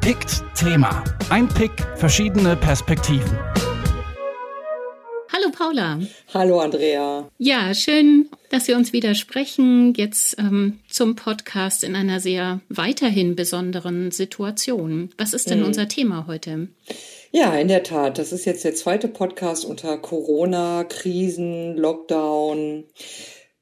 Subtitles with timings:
[0.00, 1.04] Pickt Thema.
[1.30, 3.38] Ein Pick, verschiedene Perspektiven.
[5.30, 6.00] Hallo Paula.
[6.32, 7.28] Hallo Andrea.
[7.38, 9.94] Ja, schön, dass wir uns wieder sprechen.
[9.94, 15.10] Jetzt ähm, zum Podcast in einer sehr weiterhin besonderen Situation.
[15.18, 15.66] Was ist denn mhm.
[15.66, 16.68] unser Thema heute?
[17.30, 18.18] Ja, in der Tat.
[18.18, 22.84] Das ist jetzt der zweite Podcast unter Corona, Krisen, Lockdown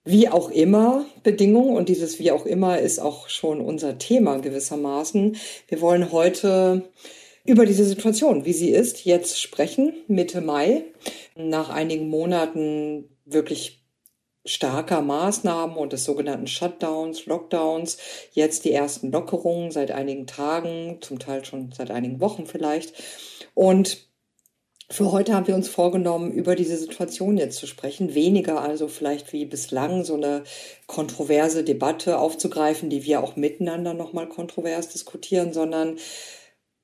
[0.06, 5.36] wie auch immer Bedingungen und dieses wie auch immer ist auch schon unser Thema gewissermaßen.
[5.68, 6.90] Wir wollen heute
[7.44, 10.84] über diese Situation, wie sie ist, jetzt sprechen, Mitte Mai,
[11.34, 13.84] nach einigen Monaten wirklich
[14.44, 17.98] starker Maßnahmen und des sogenannten Shutdowns, Lockdowns,
[18.32, 22.94] jetzt die ersten Lockerungen seit einigen Tagen, zum Teil schon seit einigen Wochen vielleicht.
[23.54, 24.06] Und
[24.88, 28.14] für heute haben wir uns vorgenommen, über diese Situation jetzt zu sprechen.
[28.14, 30.44] Weniger also vielleicht wie bislang so eine
[30.86, 35.96] kontroverse Debatte aufzugreifen, die wir auch miteinander nochmal kontrovers diskutieren, sondern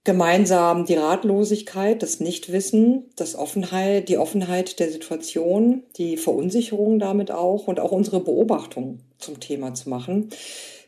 [0.04, 7.68] gemeinsam die Ratlosigkeit, das Nichtwissen, das Offenheit, die Offenheit der Situation, die Verunsicherung damit auch
[7.68, 10.30] und auch unsere Beobachtung zum Thema zu machen.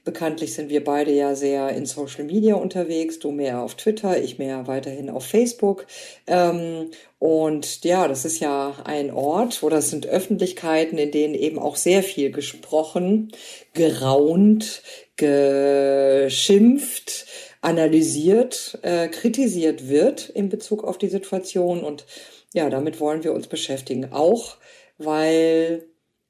[0.05, 4.39] Bekanntlich sind wir beide ja sehr in Social Media unterwegs, du mehr auf Twitter, ich
[4.39, 5.87] mehr weiterhin auf Facebook.
[6.27, 11.59] Ähm, und ja, das ist ja ein Ort oder es sind Öffentlichkeiten, in denen eben
[11.59, 13.33] auch sehr viel gesprochen,
[13.73, 14.83] geraunt,
[15.17, 17.25] geschimpft,
[17.63, 21.83] analysiert, äh, kritisiert wird in Bezug auf die Situation.
[21.83, 22.05] Und
[22.53, 24.13] ja, damit wollen wir uns beschäftigen.
[24.13, 24.59] Auch
[24.99, 25.87] weil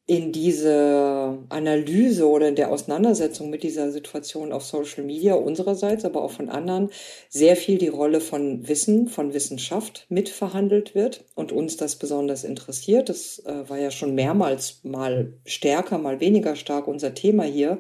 [0.06, 6.22] in diese Analyse oder in der Auseinandersetzung mit dieser Situation auf Social Media unsererseits, aber
[6.22, 6.91] auch von anderen,
[7.30, 13.08] sehr viel die Rolle von Wissen, von Wissenschaft mitverhandelt wird und uns das besonders interessiert.
[13.08, 17.78] Das äh, war ja schon mehrmals mal stärker, mal weniger stark unser Thema hier.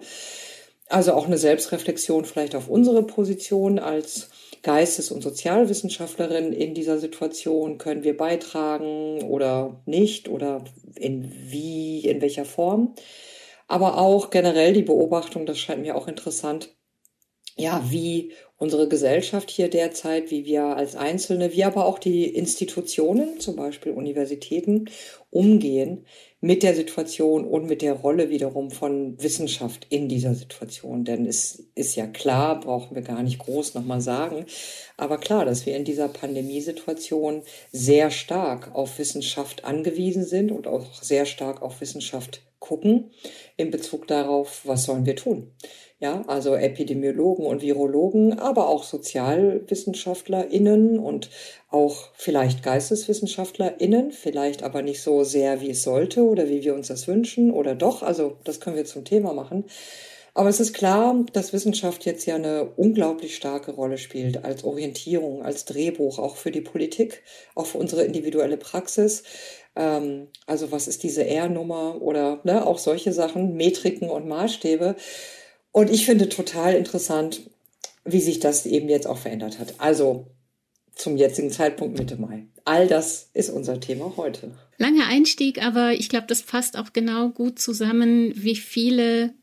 [0.88, 4.30] Also auch eine Selbstreflexion vielleicht auf unsere Position als
[4.64, 7.78] Geistes- und Sozialwissenschaftlerin in dieser Situation?
[7.78, 10.28] Können wir beitragen oder nicht?
[10.28, 10.64] Oder
[10.96, 12.94] in wie, in welcher Form?
[13.68, 16.74] Aber auch generell die Beobachtung, das scheint mir auch interessant,
[17.56, 23.38] ja, wie unsere Gesellschaft hier derzeit, wie wir als Einzelne, wie aber auch die Institutionen,
[23.38, 24.86] zum Beispiel Universitäten,
[25.30, 26.06] umgehen
[26.44, 31.02] mit der Situation und mit der Rolle wiederum von Wissenschaft in dieser Situation.
[31.02, 34.44] Denn es ist ja klar, brauchen wir gar nicht groß nochmal sagen,
[34.98, 41.02] aber klar, dass wir in dieser Pandemiesituation sehr stark auf Wissenschaft angewiesen sind und auch
[41.02, 43.10] sehr stark auf Wissenschaft gucken
[43.56, 45.50] in Bezug darauf, was sollen wir tun.
[46.04, 51.30] Ja, also Epidemiologen und Virologen, aber auch SozialwissenschaftlerInnen und
[51.70, 56.88] auch vielleicht GeisteswissenschaftlerInnen, vielleicht aber nicht so sehr, wie es sollte oder wie wir uns
[56.88, 58.02] das wünschen oder doch.
[58.02, 59.64] Also das können wir zum Thema machen.
[60.34, 65.42] Aber es ist klar, dass Wissenschaft jetzt ja eine unglaublich starke Rolle spielt als Orientierung,
[65.42, 67.22] als Drehbuch, auch für die Politik,
[67.54, 69.22] auch für unsere individuelle Praxis.
[69.74, 74.96] Ähm, also was ist diese R-Nummer oder ne, auch solche Sachen, Metriken und Maßstäbe.
[75.74, 77.40] Und ich finde total interessant,
[78.04, 79.74] wie sich das eben jetzt auch verändert hat.
[79.78, 80.28] Also
[80.94, 82.46] zum jetzigen Zeitpunkt Mitte Mai.
[82.64, 84.52] All das ist unser Thema heute.
[84.78, 89.34] Langer Einstieg, aber ich glaube, das fasst auch genau gut zusammen, wie viele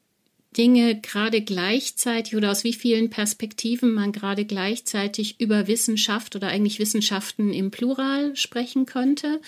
[0.56, 6.80] Dinge gerade gleichzeitig oder aus wie vielen Perspektiven man gerade gleichzeitig über Wissenschaft oder eigentlich
[6.80, 9.42] Wissenschaften im Plural sprechen könnte.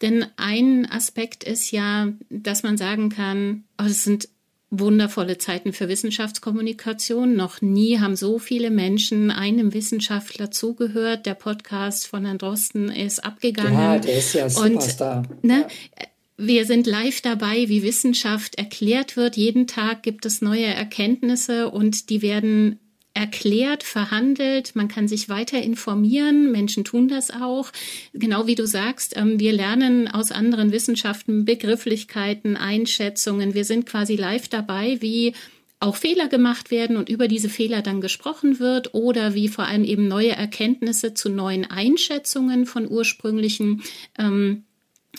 [0.00, 4.30] Denn ein Aspekt ist ja, dass man sagen kann, oh, es sind
[4.70, 7.36] wundervolle Zeiten für Wissenschaftskommunikation.
[7.36, 11.26] Noch nie haben so viele Menschen einem Wissenschaftler zugehört.
[11.26, 13.74] Der Podcast von Herrn Drosten ist abgegangen.
[13.74, 15.22] Ja, der ist ja Superstar.
[15.28, 15.66] Und, ne,
[15.98, 16.06] ja.
[16.38, 19.38] Wir sind live dabei, wie Wissenschaft erklärt wird.
[19.38, 22.78] Jeden Tag gibt es neue Erkenntnisse und die werden
[23.16, 27.72] erklärt, verhandelt, man kann sich weiter informieren, Menschen tun das auch.
[28.12, 33.54] Genau wie du sagst, ähm, wir lernen aus anderen Wissenschaften Begrifflichkeiten, Einschätzungen.
[33.54, 35.32] Wir sind quasi live dabei, wie
[35.80, 39.84] auch Fehler gemacht werden und über diese Fehler dann gesprochen wird oder wie vor allem
[39.84, 43.82] eben neue Erkenntnisse zu neuen Einschätzungen von ursprünglichen
[44.18, 44.64] ähm,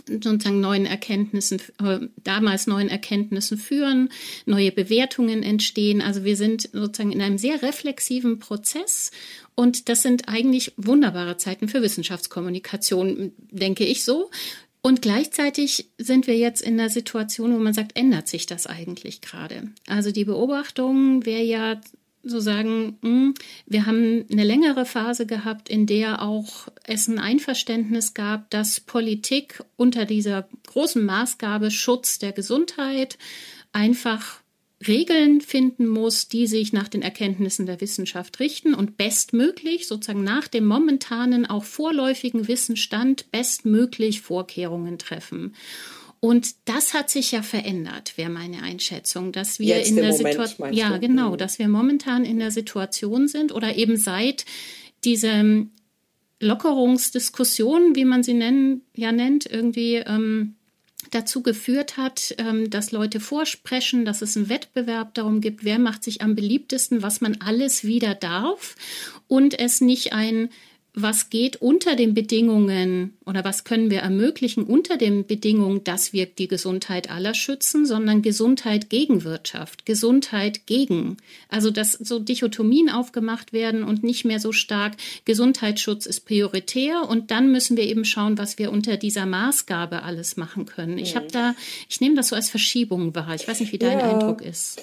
[0.07, 4.09] sozusagen neuen Erkenntnissen, äh, damals neuen Erkenntnissen führen,
[4.45, 6.01] neue Bewertungen entstehen.
[6.01, 9.11] Also wir sind sozusagen in einem sehr reflexiven Prozess
[9.55, 14.29] und das sind eigentlich wunderbare Zeiten für Wissenschaftskommunikation, denke ich so.
[14.81, 19.21] Und gleichzeitig sind wir jetzt in der Situation, wo man sagt, ändert sich das eigentlich
[19.21, 19.69] gerade?
[19.87, 21.81] Also die Beobachtung wäre ja
[22.29, 23.33] so sagen, hm,
[23.65, 29.63] wir haben eine längere Phase gehabt, in der auch es ein Einverständnis gab, dass Politik
[29.75, 33.17] unter dieser großen Maßgabe Schutz der Gesundheit
[33.71, 34.41] einfach
[34.85, 40.47] Regeln finden muss, die sich nach den Erkenntnissen der Wissenschaft richten und bestmöglich, sozusagen nach
[40.47, 45.55] dem momentanen, auch vorläufigen Wissensstand, bestmöglich Vorkehrungen treffen.
[46.19, 50.73] Und das hat sich ja verändert, wäre meine Einschätzung, dass wir Jetzt in der Situation,
[50.73, 51.37] ja genau, mhm.
[51.37, 54.45] dass wir momentan in der Situation sind oder eben seit
[55.03, 55.71] diesem
[56.39, 60.55] Lockerungsdiskussion, wie man sie nennen, ja nennt, irgendwie ähm,
[61.11, 66.03] dazu geführt hat, ähm, dass Leute vorsprechen, dass es einen Wettbewerb darum gibt, wer macht
[66.03, 68.75] sich am beliebtesten, was man alles wieder darf
[69.27, 70.49] und es nicht ein
[70.99, 76.25] was geht unter den Bedingungen oder was können wir ermöglichen unter den Bedingungen, dass wir
[76.25, 81.17] die Gesundheit aller schützen, sondern Gesundheit gegen Wirtschaft, Gesundheit gegen.
[81.49, 84.93] Also dass so Dichotomien aufgemacht werden und nicht mehr so stark
[85.25, 90.35] Gesundheitsschutz ist prioritär und dann müssen wir eben schauen, was wir unter dieser Maßgabe alles
[90.35, 90.97] machen können.
[90.97, 91.53] Ich habe da,
[91.87, 93.35] ich nehme das so als Verschiebung wahr.
[93.35, 94.13] Ich weiß nicht, wie dein ja.
[94.13, 94.81] Eindruck ist.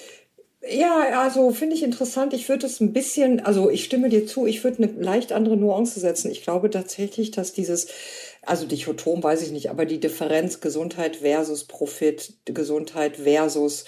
[0.67, 2.33] Ja, also finde ich interessant.
[2.33, 5.57] Ich würde es ein bisschen, also ich stimme dir zu, ich würde eine leicht andere
[5.59, 6.31] Nuance setzen.
[6.31, 7.89] Ich glaube tatsächlich, dass dieses,
[8.43, 13.85] also Dichotom weiß ich nicht, aber die Differenz Gesundheit versus Profit, Gesundheit versus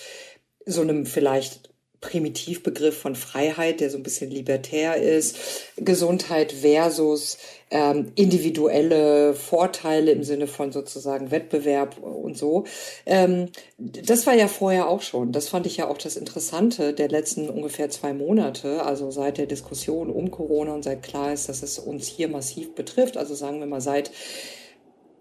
[0.66, 1.70] so einem vielleicht
[2.06, 5.36] Primitivbegriff von Freiheit, der so ein bisschen libertär ist,
[5.76, 7.38] Gesundheit versus
[7.70, 12.64] ähm, individuelle Vorteile im Sinne von sozusagen Wettbewerb und so.
[13.06, 15.32] Ähm, das war ja vorher auch schon.
[15.32, 19.46] Das fand ich ja auch das Interessante der letzten ungefähr zwei Monate, also seit der
[19.46, 23.16] Diskussion um Corona und seit klar ist, dass es uns hier massiv betrifft.
[23.16, 24.12] Also sagen wir mal seit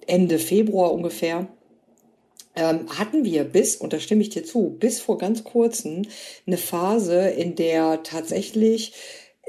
[0.06, 1.48] Ende Februar ungefähr
[2.56, 6.04] ähm, hatten wir bis, und da stimme ich dir zu, bis vor ganz kurzem
[6.48, 8.94] eine Phase, in der tatsächlich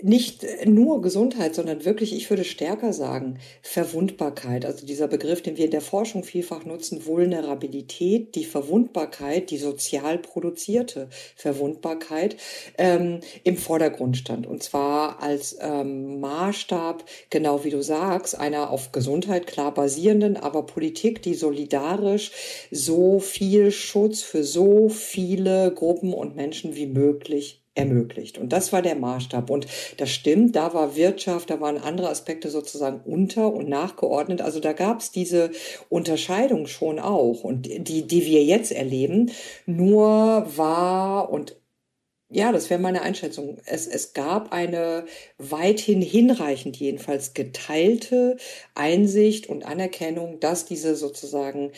[0.03, 4.67] nicht nur Gesundheit, sondern wirklich, ich würde stärker sagen, Verwundbarkeit.
[4.67, 10.19] Also dieser Begriff, den wir in der Forschung vielfach nutzen, Vulnerabilität, die Verwundbarkeit, die sozial
[10.19, 12.37] produzierte Verwundbarkeit
[12.77, 14.47] ähm, im Vordergrund stand.
[14.47, 20.67] Und zwar als ähm, Maßstab, genau wie du sagst, einer auf Gesundheit klar basierenden, aber
[20.67, 22.33] Politik, die solidarisch
[22.71, 28.39] so viel Schutz für so viele Gruppen und Menschen wie möglich ermöglicht.
[28.39, 29.51] Und das war der Maßstab.
[29.51, 29.67] Und
[29.99, 34.43] das stimmt, da war Wirtschaft, da waren andere Aspekte sozusagen unter und nachgeordnet.
[34.43, 35.51] Also da gab es diese
[35.89, 37.45] Unterscheidung schon auch.
[37.45, 39.31] Und die, die wir jetzt erleben,
[39.67, 41.57] nur war und
[42.29, 43.59] ja, das wäre meine Einschätzung.
[43.67, 45.07] Es, es gab eine
[45.39, 48.37] weithin hinreichend jedenfalls geteilte
[48.75, 51.71] Einsicht und Anerkennung, dass diese sozusagen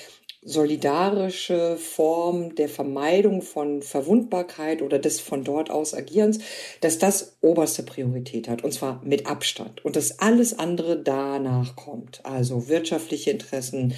[0.49, 6.39] solidarische Form der Vermeidung von Verwundbarkeit oder des von dort aus Agierens,
[6.81, 12.25] dass das oberste Priorität hat und zwar mit Abstand und dass alles andere danach kommt.
[12.25, 13.93] Also wirtschaftliche Interessen,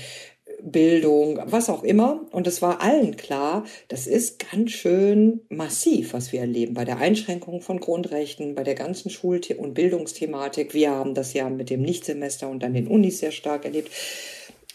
[0.62, 2.26] Bildung, was auch immer.
[2.32, 6.98] Und es war allen klar, das ist ganz schön massiv, was wir erleben bei der
[6.98, 10.74] Einschränkung von Grundrechten, bei der ganzen Schul- und Bildungsthematik.
[10.74, 13.90] Wir haben das ja mit dem Nichtsemester und dann den Unis sehr stark erlebt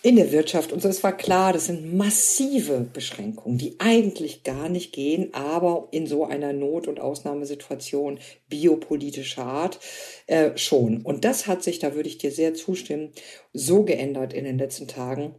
[0.06, 0.88] in der Wirtschaft und so.
[0.88, 6.26] Es war klar, das sind massive Beschränkungen, die eigentlich gar nicht gehen, aber in so
[6.26, 9.80] einer Not- und Ausnahmesituation biopolitischer Art
[10.28, 11.02] äh, schon.
[11.02, 13.14] Und das hat sich, da würde ich dir sehr zustimmen,
[13.52, 15.34] so geändert in den letzten Tagen.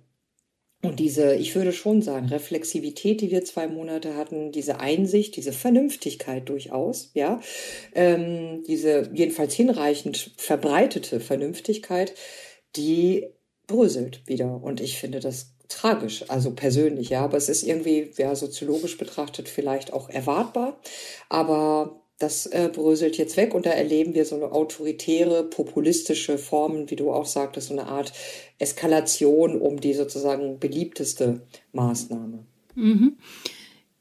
[0.82, 5.52] Und diese, ich würde schon sagen, Reflexivität, die wir zwei Monate hatten, diese Einsicht, diese
[5.52, 7.40] Vernünftigkeit durchaus, ja,
[7.94, 12.14] ähm, diese jedenfalls hinreichend verbreitete Vernünftigkeit,
[12.74, 13.28] die
[13.66, 14.62] bröselt wieder.
[14.62, 17.22] Und ich finde das tragisch, also persönlich, ja.
[17.22, 20.80] Aber es ist irgendwie, ja, soziologisch betrachtet vielleicht auch erwartbar.
[21.28, 26.90] Aber das äh, bröselt jetzt weg und da erleben wir so eine autoritäre, populistische Formen,
[26.90, 28.12] wie du auch sagtest, so eine Art
[28.58, 31.42] Eskalation um die sozusagen beliebteste
[31.72, 32.44] Maßnahme.
[32.74, 33.18] Mhm.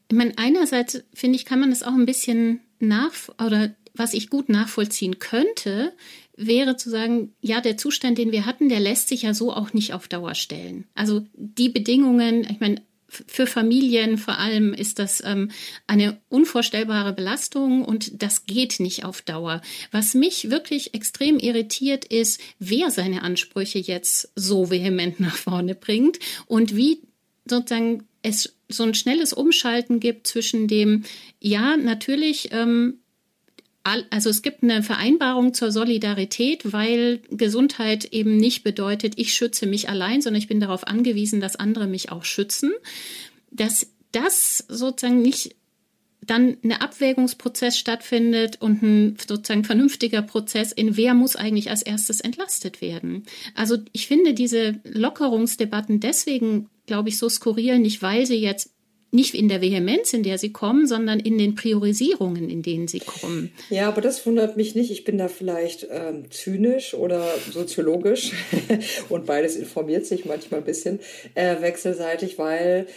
[0.09, 4.29] Ich meine, einerseits finde ich, kann man das auch ein bisschen nach oder was ich
[4.29, 5.93] gut nachvollziehen könnte,
[6.37, 9.73] wäre zu sagen, ja, der Zustand, den wir hatten, der lässt sich ja so auch
[9.73, 10.85] nicht auf Dauer stellen.
[10.93, 15.51] Also die Bedingungen, ich meine, für Familien vor allem ist das ähm,
[15.87, 19.61] eine unvorstellbare Belastung und das geht nicht auf Dauer.
[19.91, 26.19] Was mich wirklich extrem irritiert ist, wer seine Ansprüche jetzt so vehement nach vorne bringt
[26.47, 27.01] und wie
[27.47, 31.03] sozusagen es so ein schnelles Umschalten gibt zwischen dem,
[31.39, 32.99] ja, natürlich ähm,
[34.09, 39.89] also es gibt eine Vereinbarung zur Solidarität, weil Gesundheit eben nicht bedeutet, ich schütze mich
[39.89, 42.73] allein, sondern ich bin darauf angewiesen, dass andere mich auch schützen.
[43.51, 45.55] Dass das sozusagen nicht
[46.21, 52.21] dann ein Abwägungsprozess stattfindet und ein sozusagen vernünftiger Prozess in wer muss eigentlich als erstes
[52.21, 53.25] entlastet werden.
[53.53, 58.74] Also ich finde diese Lockerungsdebatten deswegen, glaube ich, so skurril, nicht weil sie jetzt
[59.15, 62.99] nicht in der Vehemenz, in der sie kommen, sondern in den Priorisierungen, in denen sie
[62.99, 63.51] kommen.
[63.69, 64.91] Ja, aber das wundert mich nicht.
[64.91, 68.33] Ich bin da vielleicht ähm, zynisch oder soziologisch
[69.09, 70.99] und beides informiert sich manchmal ein bisschen
[71.33, 72.87] äh, wechselseitig, weil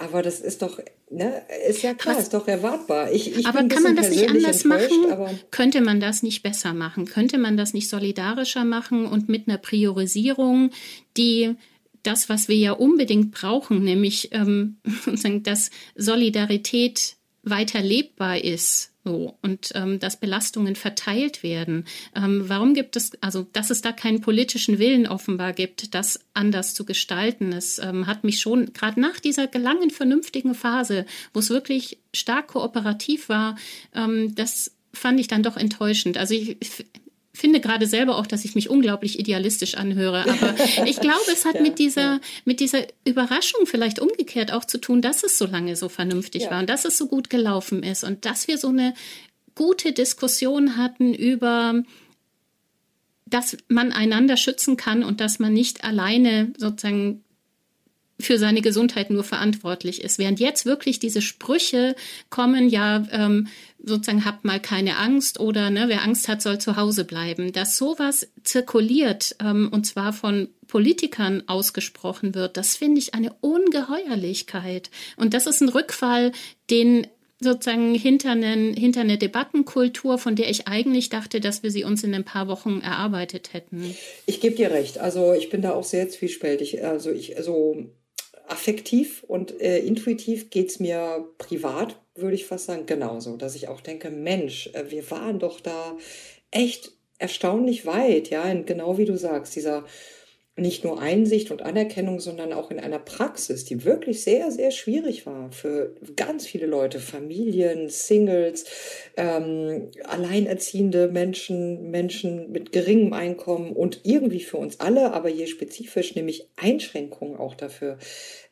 [0.00, 2.24] aber das ist doch, ne, ist ja klar, Was?
[2.24, 3.12] ist doch erwartbar.
[3.12, 5.38] Ich, ich aber kann man das nicht anders machen?
[5.50, 7.04] Könnte man das nicht besser machen?
[7.04, 10.70] Könnte man das nicht solidarischer machen und mit einer Priorisierung,
[11.18, 11.54] die
[12.02, 14.76] das, was wir ja unbedingt brauchen, nämlich ähm,
[15.42, 21.86] dass Solidarität weiter lebbar ist, so und ähm, dass Belastungen verteilt werden.
[22.14, 26.74] Ähm, warum gibt es, also dass es da keinen politischen Willen offenbar gibt, das anders
[26.74, 27.52] zu gestalten?
[27.52, 32.48] Es ähm, hat mich schon gerade nach dieser langen, vernünftigen Phase, wo es wirklich stark
[32.48, 33.56] kooperativ war,
[33.94, 36.18] ähm, das fand ich dann doch enttäuschend.
[36.18, 36.58] Also ich,
[37.40, 40.22] finde gerade selber auch, dass ich mich unglaublich idealistisch anhöre.
[40.28, 40.54] Aber
[40.86, 42.20] ich glaube, es hat ja, mit dieser, ja.
[42.44, 46.50] mit dieser Überraschung vielleicht umgekehrt auch zu tun, dass es so lange so vernünftig ja.
[46.50, 48.94] war und dass es so gut gelaufen ist und dass wir so eine
[49.54, 51.82] gute Diskussion hatten über
[53.26, 57.22] dass man einander schützen kann und dass man nicht alleine sozusagen
[58.20, 60.18] für seine Gesundheit nur verantwortlich ist.
[60.18, 61.94] Während jetzt wirklich diese Sprüche
[62.28, 63.48] kommen, ja, ähm,
[63.82, 67.52] sozusagen habt mal keine Angst oder ne, wer Angst hat, soll zu Hause bleiben.
[67.52, 74.90] Dass sowas zirkuliert ähm, und zwar von Politikern ausgesprochen wird, das finde ich eine Ungeheuerlichkeit.
[75.16, 76.32] Und das ist ein Rückfall,
[76.70, 77.06] den
[77.40, 82.04] sozusagen hinter, einen, hinter eine Debattenkultur, von der ich eigentlich dachte, dass wir sie uns
[82.04, 83.96] in ein paar Wochen erarbeitet hätten.
[84.26, 84.98] Ich gebe dir recht.
[84.98, 86.84] Also ich bin da auch sehr zwiespältig.
[86.84, 87.86] Also ich, also
[88.50, 93.36] affektiv und äh, intuitiv geht es mir privat, würde ich fast sagen, genauso.
[93.36, 95.96] Dass ich auch denke, Mensch, äh, wir waren doch da
[96.50, 99.84] echt erstaunlich weit, ja, und genau wie du sagst, dieser
[100.60, 105.26] nicht nur Einsicht und Anerkennung, sondern auch in einer Praxis, die wirklich sehr, sehr schwierig
[105.26, 108.64] war für ganz viele Leute, Familien, Singles,
[109.16, 116.14] ähm, alleinerziehende Menschen, Menschen mit geringem Einkommen und irgendwie für uns alle, aber je spezifisch,
[116.14, 117.98] nämlich Einschränkungen auch dafür,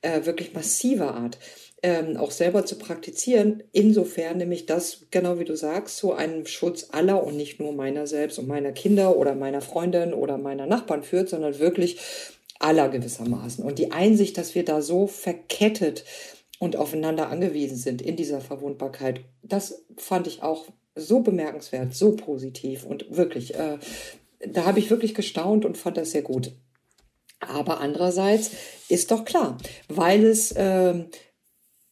[0.03, 1.39] äh, wirklich massiver Art
[1.83, 3.63] ähm, auch selber zu praktizieren.
[3.73, 8.07] Insofern nämlich das, genau wie du sagst, zu einem Schutz aller und nicht nur meiner
[8.07, 11.99] selbst und meiner Kinder oder meiner Freundin oder meiner Nachbarn führt, sondern wirklich
[12.59, 13.65] aller gewissermaßen.
[13.65, 16.05] Und die Einsicht, dass wir da so verkettet
[16.59, 20.67] und aufeinander angewiesen sind in dieser Verwundbarkeit, das fand ich auch
[20.97, 23.79] so bemerkenswert, so positiv und wirklich, äh,
[24.41, 26.53] da habe ich wirklich gestaunt und fand das sehr gut.
[27.41, 28.51] Aber andererseits
[28.89, 31.05] ist doch klar, weil es äh,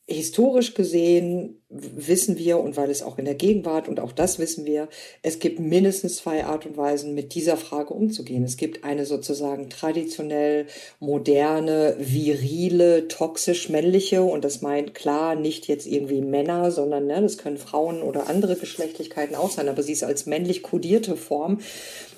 [0.07, 4.65] historisch gesehen wissen wir und weil es auch in der Gegenwart und auch das wissen
[4.65, 4.89] wir,
[5.23, 8.45] es gibt mindestens zwei Art und Weisen, mit dieser Frage umzugehen.
[8.45, 10.67] Es gibt eine sozusagen traditionell
[11.01, 17.39] moderne, virile, toxisch männliche und das meint klar nicht jetzt irgendwie Männer, sondern ne, das
[17.39, 21.61] können Frauen oder andere Geschlechtlichkeiten auch sein, aber sie ist als männlich kodierte Form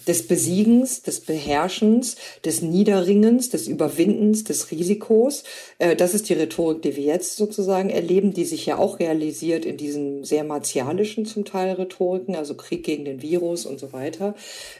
[0.09, 5.45] des Besiegens, des Beherrschens, des Niederringens, des Überwindens, des Risikos.
[5.79, 9.48] Äh, das ist die Rhetorik, die wir jetzt sozusagen erleben, die sich ja auch realisiert
[9.57, 14.35] in diesen sehr martialischen zum Teil Rhetoriken, also Krieg gegen den Virus und so weiter.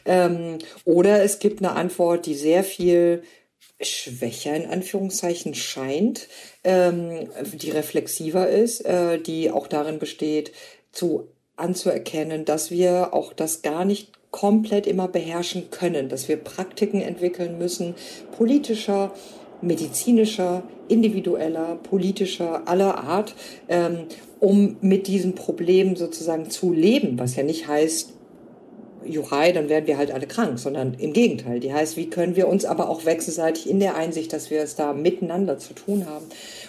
[0.05, 3.23] Ähm, oder es gibt eine Antwort, die sehr viel
[3.81, 6.27] schwächer in Anführungszeichen scheint,
[6.63, 10.51] ähm, die reflexiver ist, äh, die auch darin besteht,
[10.91, 17.01] zu anzuerkennen, dass wir auch das gar nicht komplett immer beherrschen können, dass wir Praktiken
[17.01, 17.95] entwickeln müssen,
[18.37, 19.13] politischer,
[19.61, 23.35] medizinischer, individueller, politischer, aller Art,
[23.67, 24.05] ähm,
[24.39, 28.13] um mit diesem Problem sozusagen zu leben, was ja nicht heißt,
[29.05, 31.59] Juchai, dann werden wir halt alle krank, sondern im Gegenteil.
[31.59, 34.75] Die heißt, wie können wir uns aber auch wechselseitig in der Einsicht, dass wir es
[34.75, 36.25] da miteinander zu tun haben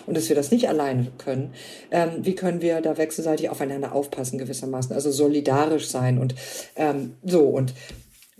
[0.06, 1.52] und dass wir das nicht alleine können,
[1.90, 6.34] ähm, wie können wir da wechselseitig aufeinander aufpassen gewissermaßen, also solidarisch sein und
[6.76, 7.74] ähm, so und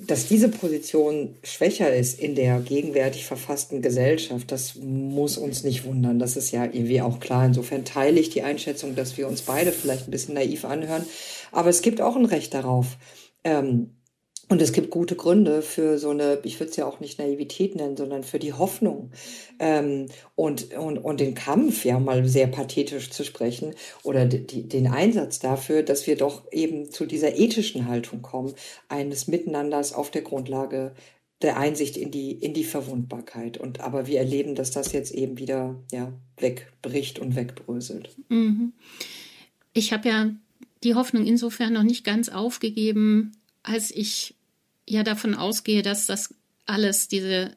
[0.07, 6.19] dass diese Position schwächer ist in der gegenwärtig verfassten Gesellschaft, das muss uns nicht wundern.
[6.19, 7.45] Das ist ja irgendwie auch klar.
[7.45, 11.05] Insofern teile ich die Einschätzung, dass wir uns beide vielleicht ein bisschen naiv anhören.
[11.53, 12.97] Aber es gibt auch ein Recht darauf,
[13.45, 14.00] ähm,
[14.51, 17.77] und es gibt gute Gründe für so eine, ich würde es ja auch nicht Naivität
[17.77, 19.13] nennen, sondern für die Hoffnung
[19.61, 24.89] ähm, und, und, und den Kampf, ja mal sehr pathetisch zu sprechen, oder die, den
[24.89, 28.53] Einsatz dafür, dass wir doch eben zu dieser ethischen Haltung kommen,
[28.89, 30.95] eines Miteinanders auf der Grundlage
[31.43, 33.57] der Einsicht in die, in die Verwundbarkeit.
[33.57, 38.17] Und aber wir erleben, dass das jetzt eben wieder ja, wegbricht und wegbröselt.
[38.29, 38.73] Mhm.
[39.75, 40.31] Ich habe ja
[40.83, 43.31] die Hoffnung insofern noch nicht ganz aufgegeben,
[43.63, 44.35] als ich
[44.91, 46.35] ja davon ausgehe, dass das
[46.67, 47.57] alles, diese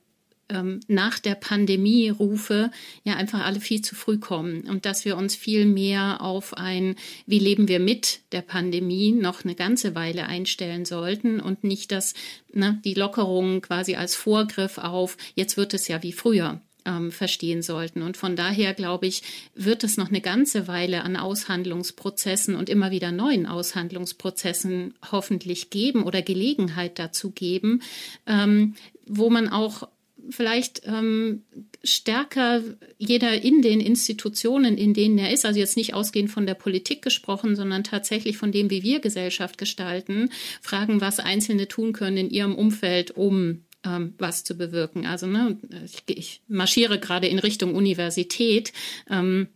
[0.49, 2.71] ähm, nach der Pandemie Rufe
[3.03, 6.95] ja einfach alle viel zu früh kommen und dass wir uns viel mehr auf ein,
[7.25, 12.13] wie leben wir mit der Pandemie noch eine ganze Weile einstellen sollten und nicht das,
[12.51, 17.61] ne, die Lockerungen quasi als Vorgriff auf, jetzt wird es ja wie früher ähm, verstehen
[17.61, 18.01] sollten.
[18.01, 19.23] Und von daher, glaube ich,
[19.55, 26.03] wird es noch eine ganze Weile an Aushandlungsprozessen und immer wieder neuen Aushandlungsprozessen hoffentlich geben
[26.03, 27.81] oder Gelegenheit dazu geben,
[28.27, 28.75] ähm,
[29.05, 29.87] wo man auch
[30.29, 31.43] vielleicht ähm,
[31.83, 32.61] stärker
[32.97, 37.01] jeder in den Institutionen, in denen er ist, also jetzt nicht ausgehend von der Politik
[37.01, 40.29] gesprochen, sondern tatsächlich von dem, wie wir Gesellschaft gestalten,
[40.61, 45.05] fragen, was Einzelne tun können in ihrem Umfeld, um ähm, was zu bewirken.
[45.05, 48.73] Also ne, ich, ich marschiere gerade in Richtung Universität.
[49.09, 49.47] Ähm,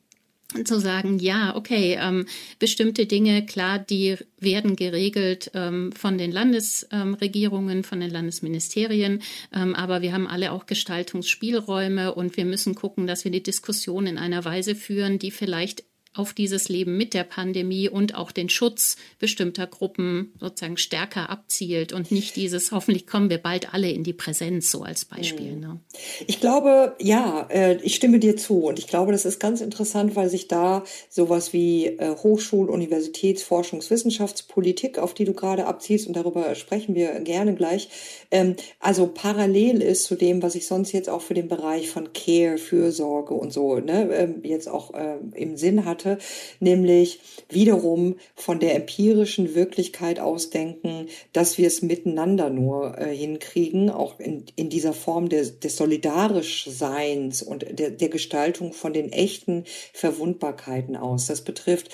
[0.63, 2.25] zu sagen, ja, okay, ähm,
[2.57, 9.21] bestimmte Dinge, klar, die werden geregelt ähm, von den Landesregierungen, ähm, von den Landesministerien,
[9.53, 14.07] ähm, aber wir haben alle auch Gestaltungsspielräume und wir müssen gucken, dass wir die Diskussion
[14.07, 18.49] in einer Weise führen, die vielleicht auf dieses Leben mit der Pandemie und auch den
[18.49, 24.03] Schutz bestimmter Gruppen sozusagen stärker abzielt und nicht dieses, hoffentlich kommen wir bald alle in
[24.03, 25.53] die Präsenz, so als Beispiel.
[25.53, 25.59] Mhm.
[25.59, 25.79] Ne?
[26.25, 30.15] Ich glaube, ja, äh, ich stimme dir zu und ich glaube, das ist ganz interessant,
[30.15, 36.07] weil sich da sowas wie äh, Hochschul-, Universitäts-, Forschungs-, Wissenschaftspolitik, auf die du gerade abziehst
[36.07, 37.89] und darüber sprechen wir gerne gleich,
[38.31, 42.13] ähm, also parallel ist zu dem, was ich sonst jetzt auch für den Bereich von
[42.13, 46.23] Care, Fürsorge und so, ne, ähm, jetzt auch ähm, im Sinn hatte hatte,
[46.59, 54.19] nämlich wiederum von der empirischen Wirklichkeit ausdenken, dass wir es miteinander nur äh, hinkriegen, auch
[54.19, 60.95] in, in dieser Form des, des Solidarischseins und der, der Gestaltung von den echten Verwundbarkeiten
[60.95, 61.27] aus.
[61.27, 61.89] Das betrifft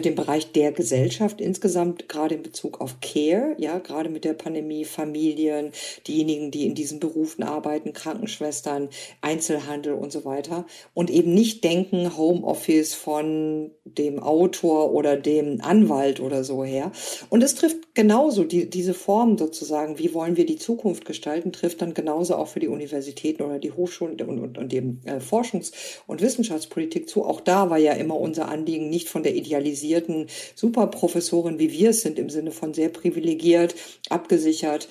[0.00, 4.84] den Bereich der Gesellschaft insgesamt, gerade in Bezug auf Care, ja, gerade mit der Pandemie,
[4.84, 5.72] Familien,
[6.06, 8.88] diejenigen, die in diesen Berufen arbeiten, Krankenschwestern,
[9.20, 10.66] Einzelhandel und so weiter.
[10.94, 16.92] Und eben nicht denken, Homeoffice von dem Autor oder dem Anwalt oder so her.
[17.28, 21.82] Und es trifft genauso die, diese Form sozusagen, wie wollen wir die Zukunft gestalten, trifft
[21.82, 25.72] dann genauso auch für die Universitäten oder die Hochschulen und, und, und dem äh, Forschungs-
[26.06, 27.24] und Wissenschaftspolitik zu.
[27.24, 31.90] Auch da war ja immer unser Anliegen, nicht von der Idealisierung spezialisierten Superprofessoren, wie wir
[31.90, 33.74] es sind, im Sinne von sehr privilegiert,
[34.08, 34.88] abgesichert,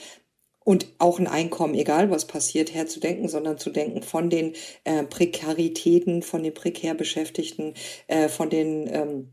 [0.64, 6.22] und auch ein Einkommen, egal was passiert, herzudenken, sondern zu denken von den äh, Prekaritäten,
[6.22, 7.74] von den prekär Beschäftigten,
[8.06, 9.32] äh, von den ähm,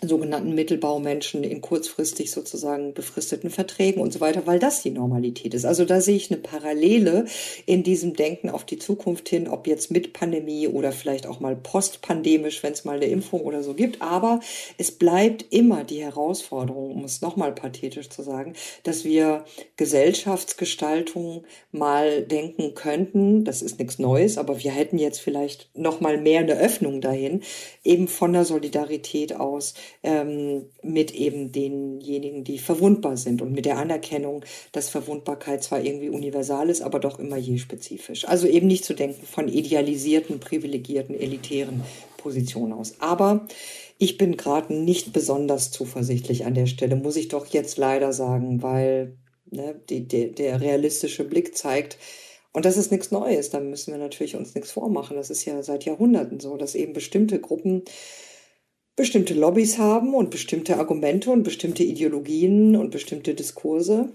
[0.00, 5.64] sogenannten Mittelbaumenschen in kurzfristig sozusagen befristeten Verträgen und so weiter, weil das die Normalität ist.
[5.64, 7.24] Also da sehe ich eine Parallele
[7.66, 11.56] in diesem Denken auf die Zukunft hin, ob jetzt mit Pandemie oder vielleicht auch mal
[11.56, 14.00] postpandemisch, wenn es mal eine Impfung oder so gibt.
[14.00, 14.38] Aber
[14.76, 18.52] es bleibt immer die Herausforderung, um es nochmal pathetisch zu sagen,
[18.84, 19.44] dass wir
[19.76, 23.44] Gesellschaftsgestaltung mal denken könnten.
[23.44, 27.42] Das ist nichts Neues, aber wir hätten jetzt vielleicht nochmal mehr eine Öffnung dahin,
[27.82, 33.78] eben von der Solidarität aus ähm, mit eben denjenigen, die verwundbar sind und mit der
[33.78, 38.26] Anerkennung, dass Verwundbarkeit zwar irgendwie universal ist, aber doch immer je spezifisch.
[38.26, 41.82] Also eben nicht zu denken von idealisierten, privilegierten, elitären
[42.16, 42.94] Positionen aus.
[43.00, 43.46] Aber
[43.98, 48.62] ich bin gerade nicht besonders zuversichtlich an der Stelle, muss ich doch jetzt leider sagen,
[48.62, 49.16] weil
[49.50, 51.98] ne, die, die, der realistische Blick zeigt,
[52.52, 55.16] und das ist nichts Neues, da müssen wir natürlich uns nichts vormachen.
[55.16, 57.82] Das ist ja seit Jahrhunderten so, dass eben bestimmte Gruppen
[58.98, 64.08] bestimmte Lobbys haben und bestimmte Argumente und bestimmte Ideologien und bestimmte Diskurse,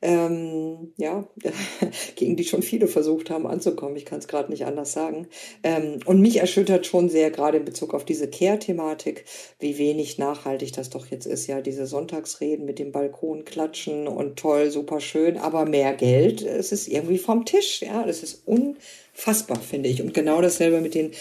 [0.00, 1.28] ähm, ja,
[2.16, 3.94] gegen die schon viele versucht haben anzukommen.
[3.96, 5.28] Ich kann es gerade nicht anders sagen.
[5.62, 9.26] Ähm, und mich erschüttert schon sehr, gerade in Bezug auf diese Care-Thematik,
[9.60, 11.46] wie wenig nachhaltig das doch jetzt ist.
[11.46, 16.72] Ja, diese Sonntagsreden mit dem Balkon klatschen und toll, super schön, aber mehr Geld, es
[16.72, 17.82] ist irgendwie vom Tisch.
[17.82, 20.00] Ja, das ist unfassbar, finde ich.
[20.00, 21.12] Und genau dasselbe mit den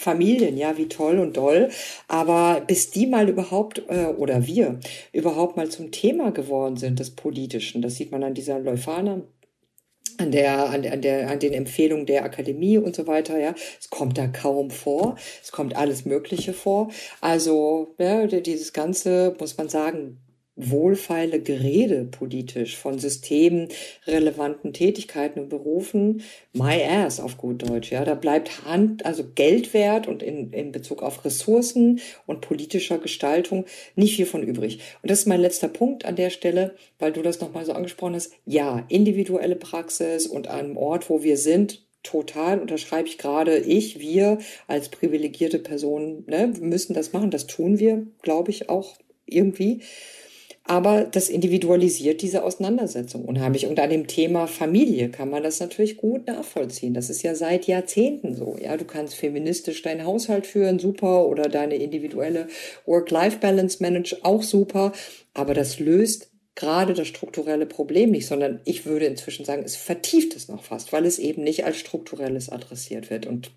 [0.00, 1.68] Familien, ja, wie toll und doll.
[2.08, 4.80] Aber bis die mal überhaupt, äh, oder wir,
[5.12, 9.22] überhaupt mal zum Thema geworden sind des Politischen, das sieht man an dieser Leuphana
[10.16, 13.54] an der, an an der, an den Empfehlungen der Akademie und so weiter, ja.
[13.80, 15.16] Es kommt da kaum vor.
[15.42, 16.90] Es kommt alles Mögliche vor.
[17.20, 20.18] Also, ja, dieses ganze, muss man sagen,
[20.68, 28.14] wohlfeile Gerede politisch von systemrelevanten Tätigkeiten und Berufen, my ass auf gut Deutsch, ja, da
[28.14, 33.64] bleibt Hand, also Geldwert und in, in Bezug auf Ressourcen und politischer Gestaltung
[33.96, 34.80] nicht viel von übrig.
[35.02, 38.14] Und das ist mein letzter Punkt an der Stelle, weil du das nochmal so angesprochen
[38.14, 38.32] hast.
[38.44, 44.00] Ja, individuelle Praxis und an einem Ort, wo wir sind, total unterschreibe ich gerade ich,
[44.00, 47.30] wir als privilegierte Personen, ne, müssen das machen.
[47.30, 48.96] Das tun wir, glaube ich, auch
[49.26, 49.82] irgendwie.
[50.64, 53.66] Aber das individualisiert diese Auseinandersetzung unheimlich.
[53.66, 56.94] Und an dem Thema Familie kann man das natürlich gut nachvollziehen.
[56.94, 58.56] Das ist ja seit Jahrzehnten so.
[58.62, 62.46] Ja, du kannst feministisch deinen Haushalt führen, super, oder deine individuelle
[62.86, 64.92] Work-Life-Balance manage, auch super.
[65.34, 70.36] Aber das löst gerade das strukturelle Problem nicht, sondern ich würde inzwischen sagen, es vertieft
[70.36, 73.26] es noch fast, weil es eben nicht als strukturelles adressiert wird.
[73.26, 73.50] Und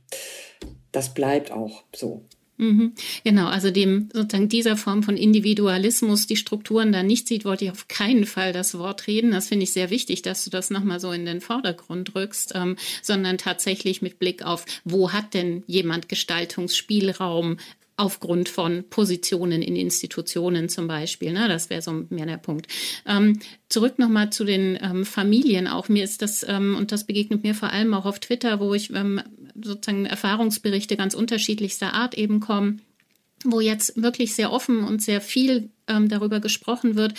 [0.92, 2.24] das bleibt auch so.
[2.58, 2.94] Mhm.
[3.24, 7.72] Genau, also dem sozusagen dieser Form von Individualismus die Strukturen da nicht sieht, wollte ich
[7.72, 9.32] auf keinen Fall das Wort reden.
[9.32, 12.78] Das finde ich sehr wichtig, dass du das nochmal so in den Vordergrund rückst, ähm,
[13.02, 17.58] sondern tatsächlich mit Blick auf, wo hat denn jemand Gestaltungsspielraum,
[17.96, 21.32] aufgrund von Positionen in Institutionen zum Beispiel.
[21.32, 21.48] Ne?
[21.48, 22.68] Das wäre so mehr der Punkt.
[23.06, 23.40] Ähm,
[23.70, 25.68] zurück nochmal zu den ähm, Familien.
[25.68, 28.74] Auch mir ist das, ähm, und das begegnet mir vor allem auch auf Twitter, wo
[28.74, 29.22] ich ähm,
[29.62, 32.82] sozusagen Erfahrungsberichte ganz unterschiedlichster Art eben kommen,
[33.44, 37.14] wo jetzt wirklich sehr offen und sehr viel ähm, darüber gesprochen wird.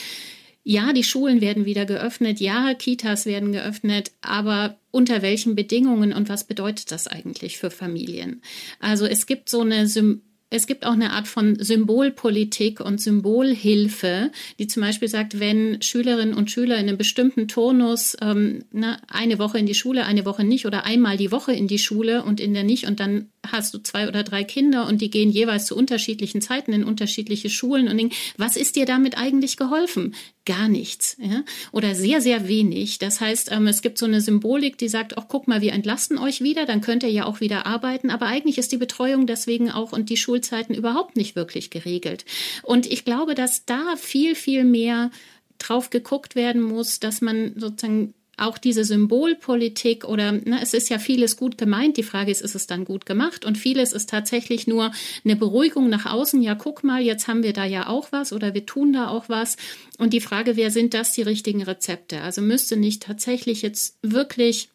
[0.62, 6.30] Ja, die Schulen werden wieder geöffnet, ja, Kitas werden geöffnet, aber unter welchen Bedingungen und
[6.30, 8.40] was bedeutet das eigentlich für Familien?
[8.80, 10.22] Also es gibt so eine Sym
[10.54, 16.32] es gibt auch eine Art von Symbolpolitik und Symbolhilfe, die zum Beispiel sagt, wenn Schülerinnen
[16.32, 20.44] und Schüler in einem bestimmten Turnus ähm, ne, eine Woche in die Schule, eine Woche
[20.44, 23.74] nicht oder einmal die Woche in die Schule und in der nicht und dann hast
[23.74, 27.88] du zwei oder drei Kinder und die gehen jeweils zu unterschiedlichen Zeiten in unterschiedliche Schulen
[27.88, 30.14] und denken, was ist dir damit eigentlich geholfen?
[30.44, 31.42] Gar nichts, ja?
[31.72, 32.98] Oder sehr, sehr wenig.
[32.98, 36.18] Das heißt, ähm, es gibt so eine Symbolik, die sagt, ach, guck mal, wir entlasten
[36.18, 38.10] euch wieder, dann könnt ihr ja auch wieder arbeiten.
[38.10, 42.24] Aber eigentlich ist die Betreuung deswegen auch und die Schulzeiten überhaupt nicht wirklich geregelt.
[42.62, 45.10] Und ich glaube, dass da viel, viel mehr
[45.58, 50.98] drauf geguckt werden muss, dass man sozusagen auch diese Symbolpolitik oder ne, es ist ja
[50.98, 51.96] vieles gut gemeint.
[51.96, 53.44] Die Frage ist, ist es dann gut gemacht?
[53.44, 54.92] Und vieles ist tatsächlich nur
[55.24, 56.42] eine Beruhigung nach außen.
[56.42, 59.28] Ja, guck mal, jetzt haben wir da ja auch was oder wir tun da auch
[59.28, 59.56] was.
[59.98, 62.20] Und die Frage wäre, sind das die richtigen Rezepte?
[62.22, 64.68] Also müsste nicht tatsächlich jetzt wirklich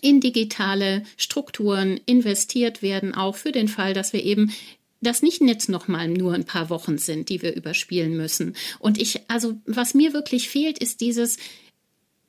[0.00, 4.52] in digitale Strukturen investiert werden, auch für den Fall, dass wir eben
[5.00, 8.56] das nicht jetzt noch mal nur ein paar Wochen sind, die wir überspielen müssen.
[8.78, 11.38] Und ich, also was mir wirklich fehlt, ist dieses,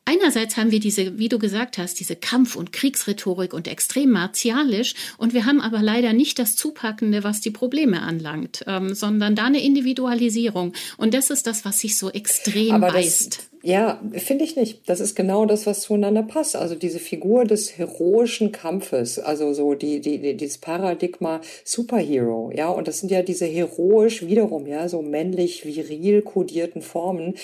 [0.10, 4.96] Einerseits haben wir diese, wie du gesagt hast, diese Kampf- und Kriegsrhetorik und extrem martialisch
[5.20, 9.46] und wir haben aber leider nicht das Zupackende, was die Probleme anlangt, ähm, sondern da
[9.46, 10.74] eine Individualisierung.
[10.98, 13.38] Und das ist das, was sich so extrem aber beißt.
[13.38, 14.88] Das, ja, finde ich nicht.
[14.88, 16.56] Das ist genau das, was zueinander passt.
[16.56, 22.70] Also diese Figur des heroischen Kampfes, also so die, die, die dieses Paradigma Superhero, ja,
[22.70, 27.36] und das sind ja diese heroisch wiederum, ja, so männlich viril kodierten Formen,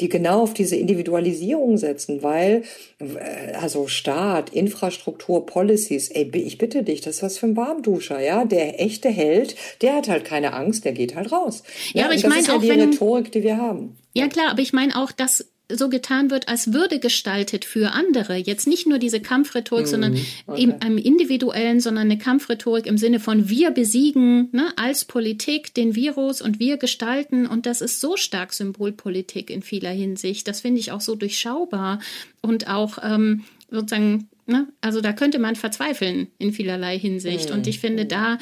[0.00, 2.62] die genau auf diese Individualisierung setzen, weil
[3.00, 8.20] äh, also Staat, Infrastruktur, Policies, ey, ich bitte dich, das ist was für ein Warmduscher,
[8.20, 11.64] ja, der echte Held, der hat halt keine Angst, der geht halt raus.
[11.92, 13.96] Ja, ja aber ich meine auch die wenn Rhetorik, die wir haben.
[14.14, 18.36] Ja, klar, aber ich meine auch, dass so getan wird, als würde gestaltet für andere.
[18.36, 20.62] Jetzt nicht nur diese Kampfrhetorik, mm, sondern okay.
[20.62, 25.94] im, im individuellen, sondern eine Kampfrhetorik im Sinne von wir besiegen ne, als Politik den
[25.94, 27.46] Virus und wir gestalten.
[27.46, 30.46] Und das ist so stark Symbolpolitik in vieler Hinsicht.
[30.48, 31.98] Das finde ich auch so durchschaubar
[32.42, 37.48] und auch ähm, sozusagen, ne, also da könnte man verzweifeln in vielerlei Hinsicht.
[37.48, 38.08] Mm, und ich finde mm.
[38.08, 38.38] da,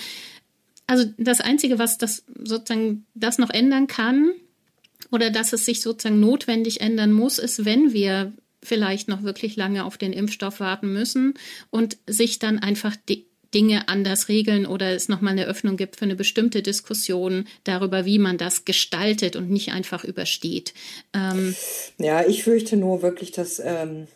[0.88, 4.32] also das Einzige, was das sozusagen das noch ändern kann,
[5.12, 9.84] oder dass es sich sozusagen notwendig ändern muss, ist, wenn wir vielleicht noch wirklich lange
[9.84, 11.34] auf den Impfstoff warten müssen
[11.70, 16.06] und sich dann einfach die Dinge anders regeln oder es nochmal eine Öffnung gibt für
[16.06, 20.72] eine bestimmte Diskussion darüber, wie man das gestaltet und nicht einfach übersteht.
[21.12, 21.54] Ähm
[21.98, 24.06] ja, ich fürchte nur wirklich, dass ähm,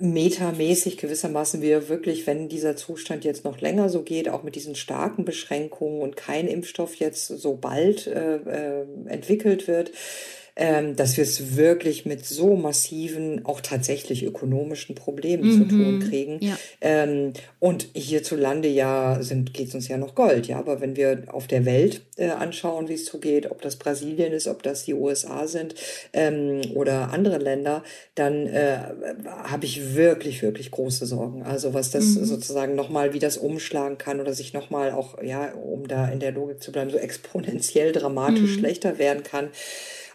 [0.00, 4.74] metamäßig gewissermaßen wir wirklich, wenn dieser Zustand jetzt noch länger so geht, auch mit diesen
[4.74, 9.92] starken Beschränkungen und kein Impfstoff jetzt so bald äh, äh, entwickelt wird,
[10.56, 15.52] ähm, dass wir es wirklich mit so massiven, auch tatsächlich ökonomischen Problemen mhm.
[15.52, 16.38] zu tun kriegen.
[16.40, 16.56] Ja.
[16.80, 20.58] Ähm, und hierzulande ja sind, geht es uns ja noch Gold, ja.
[20.58, 24.48] Aber wenn wir auf der Welt äh, anschauen, wie es zugeht, ob das Brasilien ist,
[24.48, 25.74] ob das die USA sind
[26.14, 28.78] ähm, oder andere Länder, dann äh,
[29.26, 31.42] habe ich wirklich, wirklich große Sorgen.
[31.42, 32.24] Also was das mhm.
[32.24, 36.32] sozusagen nochmal, wie das umschlagen kann oder sich nochmal auch, ja, um da in der
[36.32, 38.58] Logik zu bleiben, so exponentiell dramatisch mhm.
[38.58, 39.50] schlechter werden kann.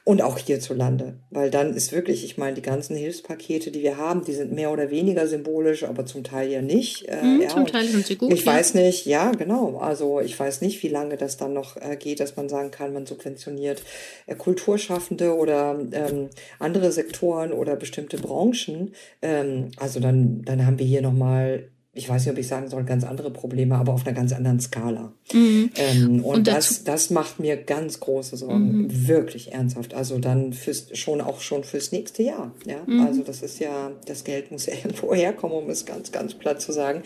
[0.04, 4.24] Und auch hierzulande, weil dann ist wirklich, ich meine, die ganzen Hilfspakete, die wir haben,
[4.24, 7.08] die sind mehr oder weniger symbolisch, aber zum Teil ja nicht.
[7.08, 8.34] Äh, mm, ja, zum Teil sind sie gut.
[8.34, 8.54] Ich ja.
[8.54, 9.78] weiß nicht, ja, genau.
[9.78, 12.94] Also ich weiß nicht, wie lange das dann noch äh, geht, dass man sagen kann,
[12.94, 13.84] man subventioniert
[14.26, 18.96] äh, Kulturschaffende oder ähm, andere Sektoren oder bestimmte Branchen.
[19.22, 22.86] Ähm, also dann, dann haben wir hier nochmal ich weiß nicht, ob ich sagen soll,
[22.86, 25.12] ganz andere Probleme, aber auf einer ganz anderen Skala.
[25.34, 25.72] Mhm.
[25.76, 29.08] Ähm, und, und das, das macht mir ganz große Sorgen, mhm.
[29.10, 29.94] wirklich ernsthaft.
[29.94, 32.56] Also dann fürs, schon auch schon fürs nächste Jahr.
[32.66, 33.02] Ja, mhm.
[33.02, 36.62] also das ist ja, das Geld muss ja irgendwo herkommen, um es ganz, ganz platt
[36.62, 37.02] zu sagen,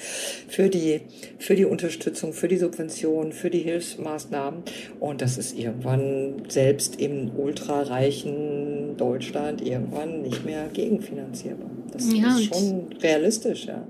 [0.47, 1.01] für die,
[1.39, 4.61] für die Unterstützung, für die Subvention, für die Hilfsmaßnahmen.
[4.99, 11.71] Und das ist irgendwann selbst im ultrareichen Deutschland irgendwann nicht mehr gegenfinanzierbar.
[11.91, 13.83] Das ja, ist schon realistisch, ja.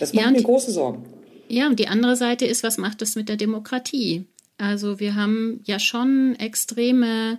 [0.00, 1.04] Das macht ja, mir große Sorgen.
[1.48, 4.24] Ja, und die andere Seite ist, was macht das mit der Demokratie?
[4.58, 7.38] Also wir haben ja schon extreme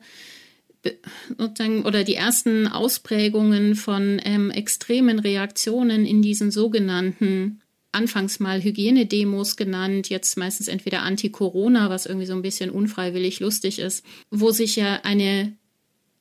[1.38, 7.62] sozusagen oder die ersten Ausprägungen von ähm, extremen Reaktionen in diesen sogenannten
[7.94, 13.80] anfangs mal Hygienedemos genannt, jetzt meistens entweder Anti-Corona, was irgendwie so ein bisschen unfreiwillig lustig
[13.80, 15.56] ist, wo sich ja eine,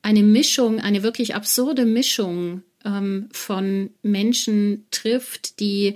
[0.03, 5.95] eine Mischung, eine wirklich absurde Mischung ähm, von Menschen trifft, die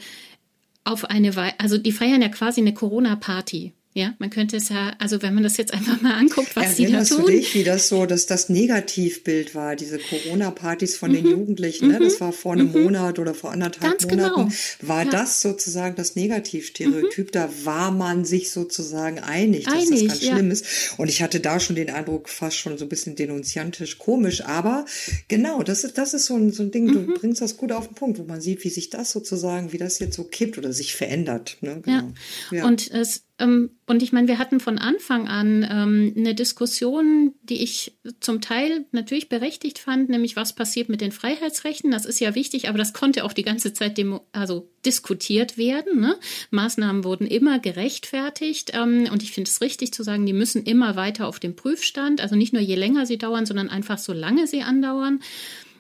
[0.83, 3.73] auf eine Weise, also die feiern ja quasi eine Corona-Party.
[3.97, 7.09] Ja, man könnte es ja, also wenn man das jetzt einfach mal anguckt, was Erinnerst
[7.09, 7.25] die da tun.
[7.25, 11.15] Du dich, wie das so, dass das Negativbild war, diese Corona-Partys von mhm.
[11.15, 11.97] den Jugendlichen, ne?
[11.99, 12.19] das mhm.
[12.19, 12.83] war vor einem mhm.
[12.83, 14.51] Monat oder vor anderthalb Ganz Monaten, genau.
[14.81, 15.09] war ja.
[15.09, 17.25] das sozusagen das Negativstereotyp.
[17.25, 17.31] Mhm.
[17.31, 20.31] Da war man sich sozusagen einig, dass einig, das ganz ja.
[20.33, 20.93] schlimm ist.
[20.97, 24.85] Und ich hatte da schon den Eindruck, fast schon so ein bisschen denunziantisch komisch, aber
[25.27, 27.13] genau, das ist, das ist so ein, so ein Ding, du mhm.
[27.15, 29.97] bringst das gut auf den Punkt, wo man sieht, wie sich das sozusagen, wie das
[29.97, 31.57] jetzt so kippt oder sich verändert.
[31.61, 31.81] Ne?
[31.83, 32.11] Genau.
[32.51, 32.57] Ja.
[32.59, 32.65] ja.
[32.67, 37.95] Und es und ich meine, wir hatten von Anfang an ähm, eine Diskussion, die ich
[38.19, 41.91] zum Teil natürlich berechtigt fand, nämlich was passiert mit den Freiheitsrechten.
[41.91, 45.99] Das ist ja wichtig, aber das konnte auch die ganze Zeit demo also diskutiert werden.
[45.99, 46.17] Ne?
[46.49, 48.71] Maßnahmen wurden immer gerechtfertigt.
[48.73, 52.21] Ähm, und ich finde es richtig zu sagen, die müssen immer weiter auf dem Prüfstand.
[52.21, 55.19] Also nicht nur je länger sie dauern, sondern einfach so lange sie andauern.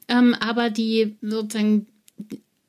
[0.07, 1.87] Ähm, aber die sozusagen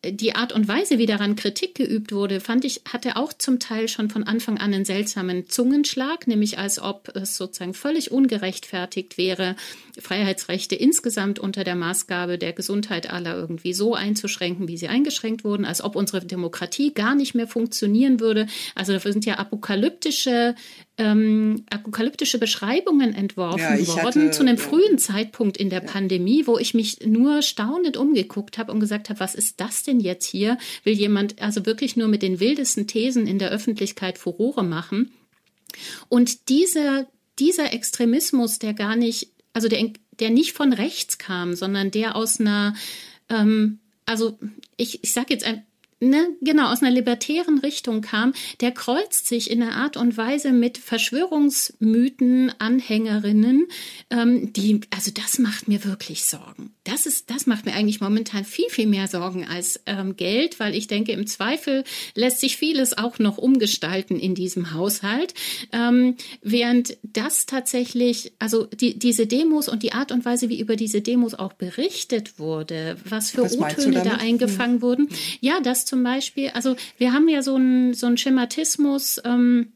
[0.05, 3.89] die Art und Weise, wie daran Kritik geübt wurde, fand ich, hatte auch zum Teil
[3.89, 9.57] schon von Anfang an einen seltsamen Zungenschlag, nämlich als ob es sozusagen völlig ungerechtfertigt wäre,
[10.01, 15.65] Freiheitsrechte insgesamt unter der Maßgabe der Gesundheit aller irgendwie so einzuschränken, wie sie eingeschränkt wurden,
[15.65, 18.47] als ob unsere Demokratie gar nicht mehr funktionieren würde.
[18.75, 20.55] Also dafür sind ja apokalyptische
[20.99, 25.89] ähm, apokalyptische Beschreibungen entworfen ja, worden hatte, zu einem frühen Zeitpunkt in der ja.
[25.89, 30.01] Pandemie, wo ich mich nur staunend umgeguckt habe und gesagt habe, was ist das denn
[30.01, 30.59] jetzt hier?
[30.83, 35.13] Will jemand also wirklich nur mit den wildesten Thesen in der Öffentlichkeit Furore machen?
[36.09, 37.07] Und dieser,
[37.39, 42.41] dieser Extremismus, der gar nicht, also der, der nicht von rechts kam, sondern der aus
[42.41, 42.75] einer,
[43.29, 44.39] ähm, also
[44.77, 45.67] ich, ich sage jetzt ein,
[46.01, 50.53] ne, genau, aus einer libertären Richtung kam, der kreuzt sich in einer Art und Weise
[50.53, 53.67] mit Verschwörungsmythen, Anhängerinnen,
[54.11, 56.75] ähm, die, also das macht mir wirklich Sorgen.
[56.85, 60.75] Das ist, das macht mir eigentlich momentan viel, viel mehr Sorgen als ähm, Geld, weil
[60.75, 61.85] ich denke, im Zweifel
[62.15, 65.35] lässt sich vieles auch noch umgestalten in diesem Haushalt,
[65.73, 70.77] ähm, während das tatsächlich, also die, diese Demos und die Art und Weise, wie über
[70.77, 74.83] diese Demos auch berichtet wurde, was für O-Töne da eingefangen hm.
[74.83, 75.09] wurden,
[75.41, 79.73] ja, das zum Beispiel, also wir haben ja so einen so Schematismus, ähm,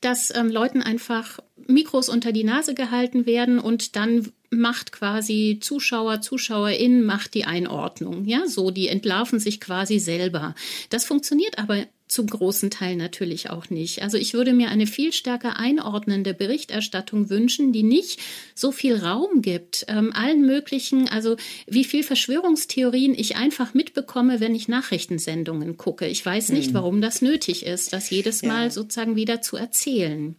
[0.00, 6.20] dass ähm, Leuten einfach Mikros unter die Nase gehalten werden und dann macht quasi Zuschauer,
[6.20, 8.24] Zuschauerin macht die Einordnung.
[8.24, 10.54] Ja, so, die entlarven sich quasi selber.
[10.90, 14.02] Das funktioniert aber zum großen Teil natürlich auch nicht.
[14.02, 18.20] Also ich würde mir eine viel stärker einordnende Berichterstattung wünschen, die nicht
[18.54, 24.54] so viel Raum gibt, ähm, allen möglichen, also wie viel Verschwörungstheorien ich einfach mitbekomme, wenn
[24.54, 26.06] ich Nachrichtensendungen gucke.
[26.06, 26.74] Ich weiß nicht, hm.
[26.74, 28.70] warum das nötig ist, das jedes Mal ja.
[28.70, 30.36] sozusagen wieder zu erzählen.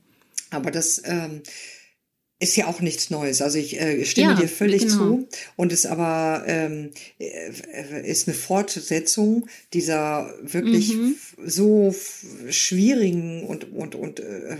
[0.49, 1.43] Aber das ähm
[2.39, 3.41] ist ja auch nichts Neues.
[3.41, 4.95] Also ich äh, stimme ja, dir völlig genau.
[4.95, 11.15] zu und ist aber ähm, äh, ist eine Fortsetzung dieser wirklich mhm.
[11.43, 11.95] so
[12.49, 14.55] schwierigen und und und äh,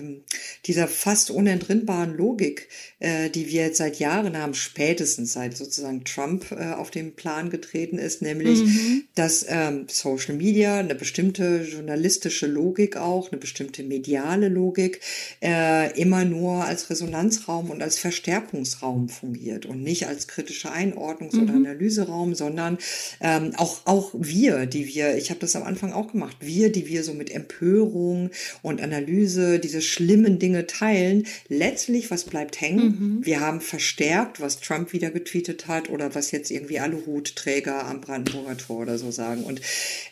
[0.66, 2.68] dieser fast unentrinnbaren Logik,
[3.00, 7.52] äh, die wir jetzt seit Jahren haben, spätestens seit sozusagen Trump äh, auf den Plan
[7.52, 9.04] getreten ist, nämlich mhm.
[9.14, 15.02] dass ähm, Social Media eine bestimmte journalistische Logik auch, eine bestimmte mediale Logik
[15.44, 21.44] äh, immer nur als Resonanzraum und als Verstärkungsraum fungiert und nicht als kritischer Einordnungs- mhm.
[21.44, 22.78] oder Analyseraum, sondern
[23.22, 26.88] ähm, auch, auch wir, die wir, ich habe das am Anfang auch gemacht, wir, die
[26.88, 28.30] wir so mit Empörung
[28.62, 32.86] und Analyse diese schlimmen Dinge teilen, letztlich, was bleibt hängen?
[32.86, 33.26] Mhm.
[33.26, 38.02] Wir haben verstärkt, was Trump wieder getweetet hat oder was jetzt irgendwie alle Hutträger am
[38.02, 39.44] Brandenburger Tor oder so sagen.
[39.44, 39.62] Und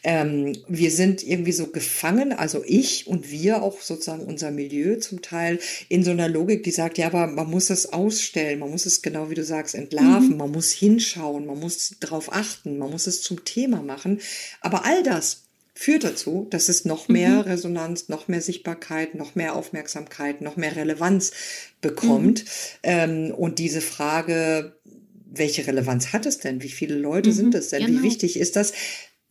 [0.04, 5.22] ähm, wir sind irgendwie so gefangen, also ich und wir auch sozusagen unser Milieu zum
[5.22, 8.72] Teil in so einer Logik, die sagt, ja, aber man man muss es ausstellen, man
[8.72, 10.38] muss es genau wie du sagst entlarven, mhm.
[10.38, 14.20] man muss hinschauen, man muss darauf achten, man muss es zum Thema machen.
[14.62, 15.44] Aber all das
[15.76, 17.40] führt dazu, dass es noch mehr mhm.
[17.42, 21.34] Resonanz, noch mehr Sichtbarkeit, noch mehr Aufmerksamkeit, noch mehr Relevanz
[21.82, 22.46] bekommt.
[22.46, 22.50] Mhm.
[22.82, 24.76] Ähm, und diese Frage,
[25.26, 26.64] welche Relevanz hat es denn?
[26.64, 27.34] Wie viele Leute mhm.
[27.36, 27.86] sind es denn?
[27.86, 28.00] Genau.
[28.00, 28.74] Wie wichtig ist das?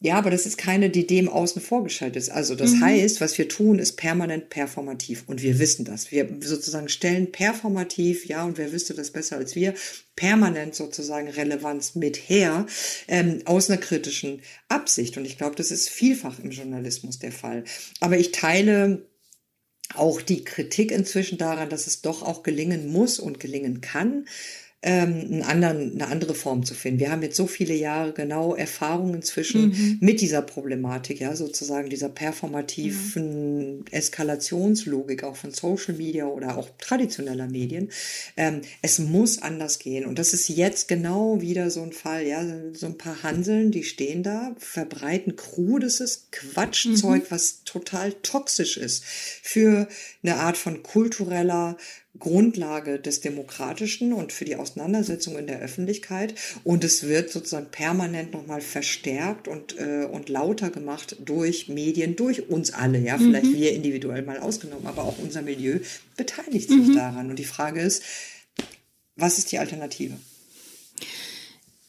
[0.01, 2.31] Ja, aber das ist keine, die dem außen vorgeschaltet ist.
[2.31, 2.85] Also das mhm.
[2.85, 5.25] heißt, was wir tun, ist permanent performativ.
[5.27, 6.11] Und wir wissen das.
[6.11, 9.73] Wir sozusagen stellen performativ, ja, und wer wüsste das besser als wir,
[10.15, 12.67] permanent sozusagen Relevanz mit her,
[13.09, 15.17] ähm, aus einer kritischen Absicht.
[15.17, 17.65] Und ich glaube, das ist vielfach im Journalismus der Fall.
[18.01, 19.09] Aber ich teile
[19.95, 24.27] auch die Kritik inzwischen daran, dass es doch auch gelingen muss und gelingen kann,
[24.87, 27.01] ähm, einen anderen, eine andere Form zu finden.
[27.01, 29.97] Wir haben jetzt so viele Jahre genau Erfahrungen inzwischen mhm.
[30.01, 33.99] mit dieser Problematik, ja, sozusagen dieser performativen ja.
[33.99, 37.89] Eskalationslogik auch von Social Media oder auch traditioneller Medien.
[38.37, 40.05] Ähm, es muss anders gehen.
[40.05, 42.45] Und das ist jetzt genau wieder so ein Fall, ja,
[42.75, 47.27] so ein paar Hanseln, die stehen da, verbreiten krudes Quatschzeug, mhm.
[47.31, 49.89] was total toxisch ist für
[50.23, 51.79] eine Art von kultureller
[52.19, 56.35] Grundlage des Demokratischen und für die Auseinandersetzung in der Öffentlichkeit.
[56.63, 62.49] Und es wird sozusagen permanent nochmal verstärkt und, äh, und lauter gemacht durch Medien, durch
[62.49, 62.99] uns alle.
[63.01, 63.57] Ja, vielleicht mhm.
[63.57, 65.81] wir individuell mal ausgenommen, aber auch unser Milieu
[66.17, 66.95] beteiligt sich mhm.
[66.95, 67.31] daran.
[67.31, 68.03] Und die Frage ist,
[69.17, 70.15] was ist die Alternative?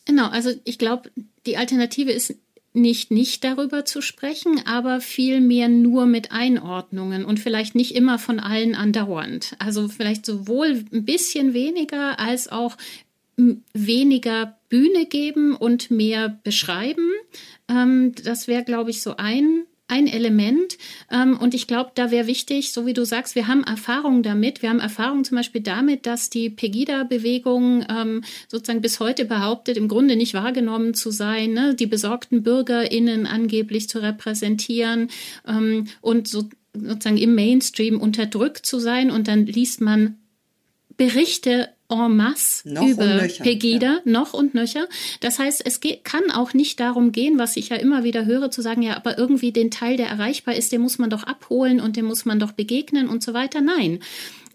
[0.06, 1.12] Genau, also ich glaube,
[1.46, 2.36] die Alternative ist
[2.76, 8.40] nicht nicht darüber zu sprechen, aber vielmehr nur mit Einordnungen und vielleicht nicht immer von
[8.40, 9.56] allen andauernd.
[9.60, 12.78] Also vielleicht sowohl ein bisschen weniger als auch
[13.74, 17.10] weniger Bühne geben und mehr beschreiben.
[17.70, 20.78] Ähm, das wäre, glaube ich, so ein ein Element.
[21.12, 24.62] Ähm, und ich glaube, da wäre wichtig, so wie du sagst, wir haben Erfahrung damit.
[24.62, 29.88] Wir haben Erfahrung zum Beispiel damit, dass die Pegida-Bewegung ähm, sozusagen bis heute behauptet, im
[29.88, 31.76] Grunde nicht wahrgenommen zu sein, ne?
[31.76, 35.10] die besorgten BürgerInnen angeblich zu repräsentieren
[35.48, 39.12] ähm, und so, sozusagen im Mainstream unterdrückt zu sein.
[39.12, 40.18] Und dann liest man
[40.98, 44.02] Berichte en masse noch über nöcher, Pegida, ja.
[44.06, 44.88] noch und nöcher.
[45.20, 48.62] Das heißt, es kann auch nicht darum gehen, was ich ja immer wieder höre, zu
[48.62, 51.96] sagen, ja, aber irgendwie den Teil, der erreichbar ist, den muss man doch abholen und
[51.96, 53.62] dem muss man doch begegnen und so weiter.
[53.62, 54.00] Nein,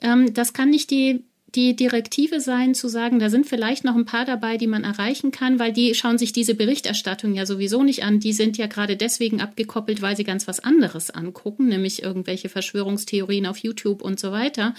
[0.01, 4.05] ähm, das kann nicht die die Direktive sein, zu sagen, da sind vielleicht noch ein
[4.05, 8.05] paar dabei, die man erreichen kann, weil die schauen sich diese Berichterstattung ja sowieso nicht
[8.05, 8.21] an.
[8.21, 13.47] Die sind ja gerade deswegen abgekoppelt, weil sie ganz was anderes angucken, nämlich irgendwelche Verschwörungstheorien
[13.47, 14.75] auf YouTube und so weiter.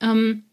[0.00, 0.44] Ähm,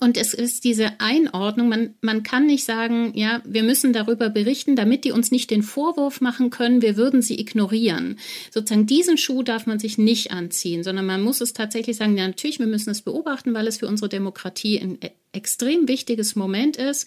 [0.00, 4.76] und es ist diese Einordnung, man, man kann nicht sagen, ja, wir müssen darüber berichten,
[4.76, 8.18] damit die uns nicht den Vorwurf machen können, wir würden sie ignorieren.
[8.50, 12.26] Sozusagen diesen Schuh darf man sich nicht anziehen, sondern man muss es tatsächlich sagen, ja,
[12.26, 16.76] natürlich, wir müssen es beobachten, weil es für unsere Demokratie ein e-, extrem wichtiges Moment
[16.76, 17.06] ist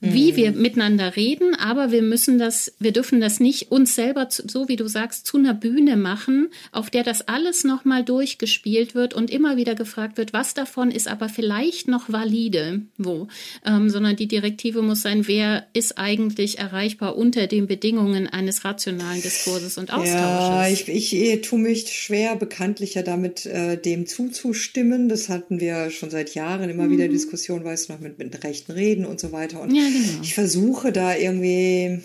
[0.00, 0.62] wie wir mhm.
[0.62, 4.88] miteinander reden, aber wir müssen das, wir dürfen das nicht uns selber, so wie du
[4.88, 9.74] sagst, zu einer Bühne machen, auf der das alles nochmal durchgespielt wird und immer wieder
[9.74, 13.28] gefragt wird, was davon ist aber vielleicht noch valide, wo,
[13.66, 19.20] ähm, sondern die Direktive muss sein, wer ist eigentlich erreichbar unter den Bedingungen eines rationalen
[19.20, 20.14] Diskurses und Austausches.
[20.14, 25.10] Ja, ich, ich, ich tue mich schwer, bekanntlicher damit, äh, dem zuzustimmen.
[25.10, 26.92] Das hatten wir schon seit Jahren immer mhm.
[26.92, 29.60] wieder Diskussionen, weißt du noch, mit, mit rechten Reden und so weiter.
[29.60, 30.22] Und ja genau.
[30.22, 32.00] Ich versuche da irgendwie,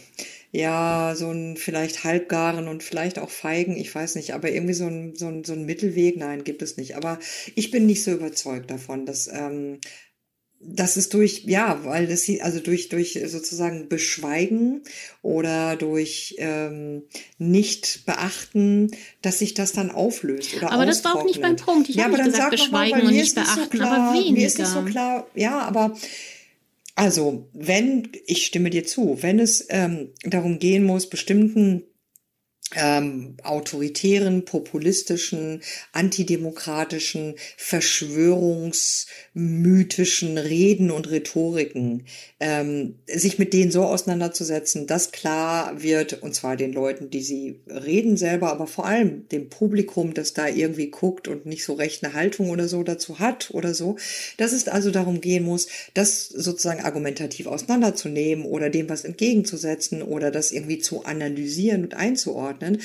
[0.52, 4.86] ja, so ein vielleicht halbgaren und vielleicht auch feigen, ich weiß nicht, aber irgendwie so
[4.86, 6.96] ein, so ein, so ein Mittelweg, nein, gibt es nicht.
[6.96, 7.20] Aber
[7.56, 9.80] ich bin nicht so überzeugt davon, dass ähm,
[10.68, 14.84] das ist durch, ja, weil das also durch, durch sozusagen Beschweigen
[15.22, 17.04] oder durch ähm,
[17.38, 21.90] nicht beachten, dass sich das dann auflöst oder Aber das war auch nicht mein Punkt.
[21.90, 24.34] Ich ja, habe nicht gesagt, beschweigen mal, und nicht beachten, so klar, aber weniger.
[24.34, 25.96] Mir ist es so klar, ja, aber
[26.96, 31.84] also, wenn, ich stimme dir zu, wenn es ähm, darum gehen muss, bestimmten
[32.74, 42.06] ähm, autoritären, populistischen, antidemokratischen, verschwörungsmythischen Reden und Rhetoriken,
[42.40, 47.60] ähm, sich mit denen so auseinanderzusetzen, dass klar wird, und zwar den Leuten, die sie
[47.68, 52.04] reden selber, aber vor allem dem Publikum, das da irgendwie guckt und nicht so recht
[52.04, 53.98] eine Haltung oder so dazu hat oder so,
[54.38, 60.32] dass es also darum gehen muss, das sozusagen argumentativ auseinanderzunehmen oder dem was entgegenzusetzen oder
[60.32, 62.82] das irgendwie zu analysieren und einzuordnen einzuordnen,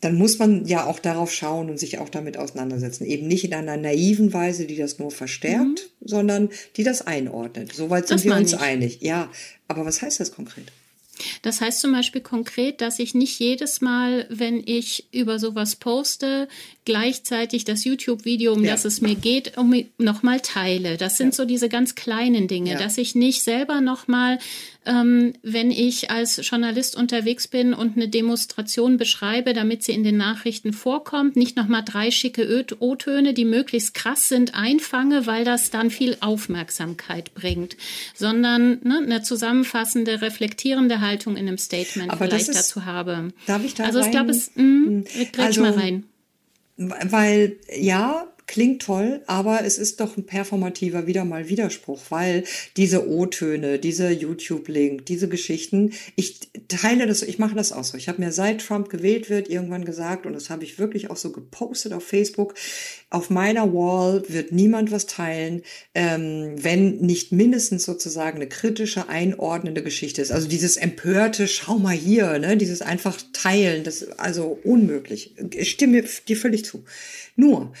[0.00, 3.04] dann muss man ja auch darauf schauen und sich auch damit auseinandersetzen.
[3.04, 6.08] Eben nicht in einer naiven Weise, die das nur verstärkt, mhm.
[6.08, 7.74] sondern die das einordnet.
[7.74, 8.60] Soweit sind das wir uns ich.
[8.60, 8.98] einig.
[9.02, 9.30] Ja,
[9.68, 10.72] aber was heißt das konkret?
[11.42, 16.48] Das heißt zum Beispiel konkret, dass ich nicht jedes Mal, wenn ich über sowas poste,
[16.86, 18.70] gleichzeitig das YouTube-Video, um ja.
[18.72, 20.96] das es mir geht, um nochmal teile.
[20.96, 21.32] Das sind ja.
[21.32, 22.78] so diese ganz kleinen Dinge, ja.
[22.78, 24.38] dass ich nicht selber nochmal
[24.86, 30.16] ähm, wenn ich als Journalist unterwegs bin und eine Demonstration beschreibe, damit sie in den
[30.16, 35.90] Nachrichten vorkommt, nicht nochmal drei schicke O-Töne, die möglichst krass sind, einfange, weil das dann
[35.90, 37.76] viel Aufmerksamkeit bringt,
[38.14, 43.32] sondern ne, eine zusammenfassende, reflektierende Haltung in einem Statement Aber vielleicht ist, dazu habe.
[43.46, 44.06] Darf ich da Also rein?
[44.06, 45.04] ich glaube, es, mh,
[45.36, 46.04] also, mal rein.
[46.76, 52.42] Weil ja, klingt toll, aber es ist doch ein performativer wieder mal Widerspruch, weil
[52.76, 57.96] diese O-Töne, diese YouTube-Link, diese Geschichten, ich teile das, ich mache das auch so.
[57.96, 61.16] Ich habe mir seit Trump gewählt wird irgendwann gesagt und das habe ich wirklich auch
[61.16, 62.54] so gepostet auf Facebook.
[63.08, 65.62] Auf meiner Wall wird niemand was teilen,
[65.94, 70.32] ähm, wenn nicht mindestens sozusagen eine kritische, einordnende Geschichte ist.
[70.32, 75.36] Also dieses empörte, schau mal hier, ne, dieses einfach teilen, das also unmöglich.
[75.54, 76.82] Ich stimme dir völlig zu.
[77.36, 77.72] Nur,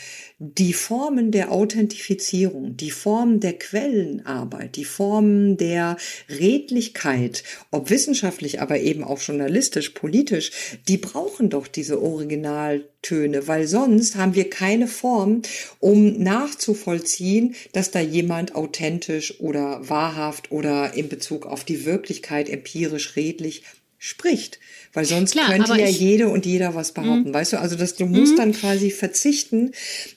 [0.60, 5.96] die Formen der Authentifizierung, die Formen der Quellenarbeit, die Formen der
[6.28, 10.50] Redlichkeit, ob wissenschaftlich, aber eben auch journalistisch, politisch,
[10.86, 15.40] die brauchen doch diese Originaltöne, weil sonst haben wir keine Form,
[15.78, 23.16] um nachzuvollziehen, dass da jemand authentisch oder wahrhaft oder in Bezug auf die Wirklichkeit empirisch
[23.16, 23.62] redlich
[23.96, 24.58] spricht.
[24.92, 27.30] Weil sonst Klar, könnte ja jede und jeder was behaupten.
[27.30, 27.34] Mh.
[27.34, 29.72] Weißt du, also dass du musst dann quasi verzichten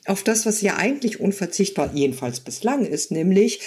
[0.06, 3.60] auf das, was ja eigentlich unverzichtbar, jedenfalls bislang ist, nämlich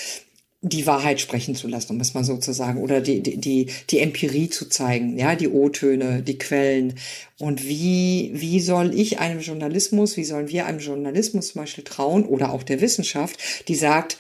[0.63, 3.67] die Wahrheit sprechen zu lassen, um es mal so zu sagen, oder die, die, die,
[3.91, 6.95] die Empirie zu zeigen, ja, die O-Töne, die Quellen.
[7.39, 12.25] Und wie, wie soll ich einem Journalismus, wie sollen wir einem Journalismus zum Beispiel trauen
[12.25, 13.39] oder auch der Wissenschaft,
[13.69, 14.19] die sagt,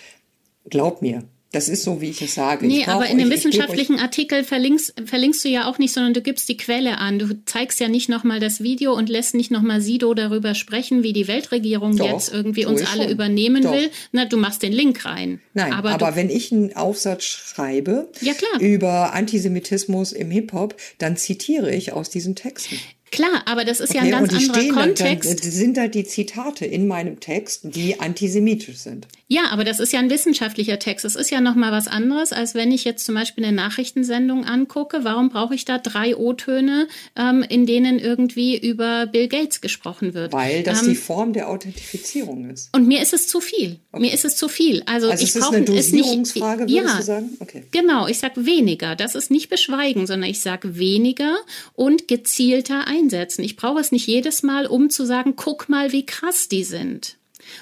[0.68, 1.24] glaub mir,
[1.56, 2.66] das ist so, wie ich es sage.
[2.66, 6.50] Nee, aber in dem wissenschaftlichen Artikel verlinkst, verlinkst du ja auch nicht, sondern du gibst
[6.50, 7.18] die Quelle an.
[7.18, 11.14] Du zeigst ja nicht nochmal das Video und lässt nicht nochmal Sido darüber sprechen, wie
[11.14, 13.12] die Weltregierung Doch, jetzt irgendwie uns alle schon.
[13.12, 13.72] übernehmen Doch.
[13.72, 13.90] will.
[14.12, 15.40] Na, du machst den Link rein.
[15.54, 21.74] Nein, aber, aber wenn ich einen Aufsatz schreibe ja, über Antisemitismus im Hip-Hop, dann zitiere
[21.74, 22.76] ich aus diesen Texten.
[23.10, 25.30] Klar, aber das ist okay, ja ein ganz anderer Kontext.
[25.30, 29.06] Dann, dann sind da die Zitate in meinem Text, die antisemitisch sind.
[29.28, 31.04] Ja, aber das ist ja ein wissenschaftlicher Text.
[31.04, 34.44] Das ist ja noch mal was anderes, als wenn ich jetzt zum Beispiel eine Nachrichtensendung
[34.44, 35.00] angucke.
[35.02, 36.86] Warum brauche ich da drei O-Töne,
[37.16, 40.32] ähm, in denen irgendwie über Bill Gates gesprochen wird?
[40.32, 42.72] Weil das ähm, die Form der Authentifizierung ist.
[42.72, 43.80] Und mir ist es zu viel.
[43.90, 44.02] Okay.
[44.02, 44.82] Mir ist es zu viel.
[44.86, 46.06] Also, also ich brauche es nicht.
[46.06, 46.36] würdest
[46.68, 47.36] ja, du sagen?
[47.40, 47.64] Okay.
[47.72, 48.94] Genau, ich sage weniger.
[48.94, 51.36] Das ist nicht beschweigen, sondern ich sage weniger
[51.74, 53.42] und gezielter einsetzen.
[53.42, 57.16] Ich brauche es nicht jedes Mal, um zu sagen, guck mal, wie krass die sind.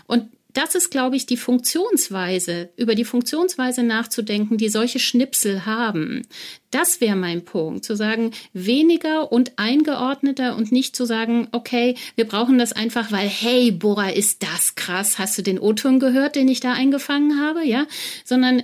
[0.07, 6.23] Und das ist, glaube ich, die Funktionsweise, über die Funktionsweise nachzudenken, die solche Schnipsel haben.
[6.71, 12.27] Das wäre mein Punkt, zu sagen, weniger und eingeordneter und nicht zu sagen, okay, wir
[12.27, 15.19] brauchen das einfach, weil, hey, Bora, ist das krass.
[15.19, 17.67] Hast du den O-Ton gehört, den ich da eingefangen habe?
[17.67, 17.87] Ja,
[18.25, 18.63] sondern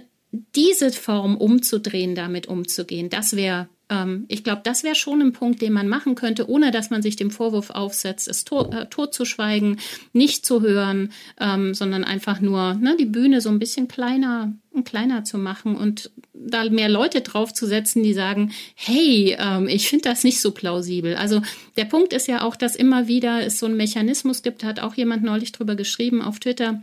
[0.54, 5.60] diese Form umzudrehen, damit umzugehen, das wäre ähm, ich glaube, das wäre schon ein Punkt,
[5.60, 9.80] den man machen könnte, ohne dass man sich dem Vorwurf aufsetzt, es to äh, totzuschweigen,
[10.12, 14.84] nicht zu hören, ähm, sondern einfach nur ne, die Bühne so ein bisschen kleiner und
[14.84, 20.24] kleiner zu machen und da mehr Leute draufzusetzen, die sagen, hey, ähm, ich finde das
[20.24, 21.16] nicht so plausibel.
[21.16, 21.42] Also
[21.76, 24.80] der Punkt ist ja auch, dass immer wieder es so einen Mechanismus gibt, da hat
[24.80, 26.80] auch jemand neulich drüber geschrieben auf Twitter,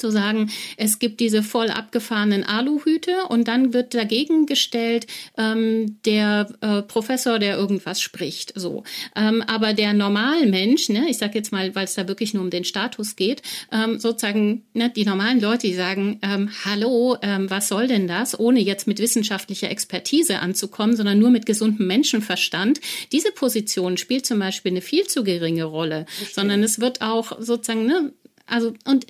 [0.00, 6.48] zu sagen, es gibt diese voll abgefahrenen Aluhüte und dann wird dagegen gestellt ähm, der
[6.60, 8.52] äh, Professor, der irgendwas spricht.
[8.56, 8.84] So,
[9.14, 12.50] ähm, aber der Normalmensch, ne, ich sage jetzt mal, weil es da wirklich nur um
[12.50, 13.42] den Status geht,
[13.72, 18.38] ähm, sozusagen ne, die normalen Leute, die sagen, ähm, hallo, ähm, was soll denn das,
[18.38, 22.80] ohne jetzt mit wissenschaftlicher Expertise anzukommen, sondern nur mit gesundem Menschenverstand.
[23.12, 27.86] Diese Position spielt zum Beispiel eine viel zu geringe Rolle, sondern es wird auch sozusagen
[27.86, 28.12] ne,
[28.46, 29.06] also und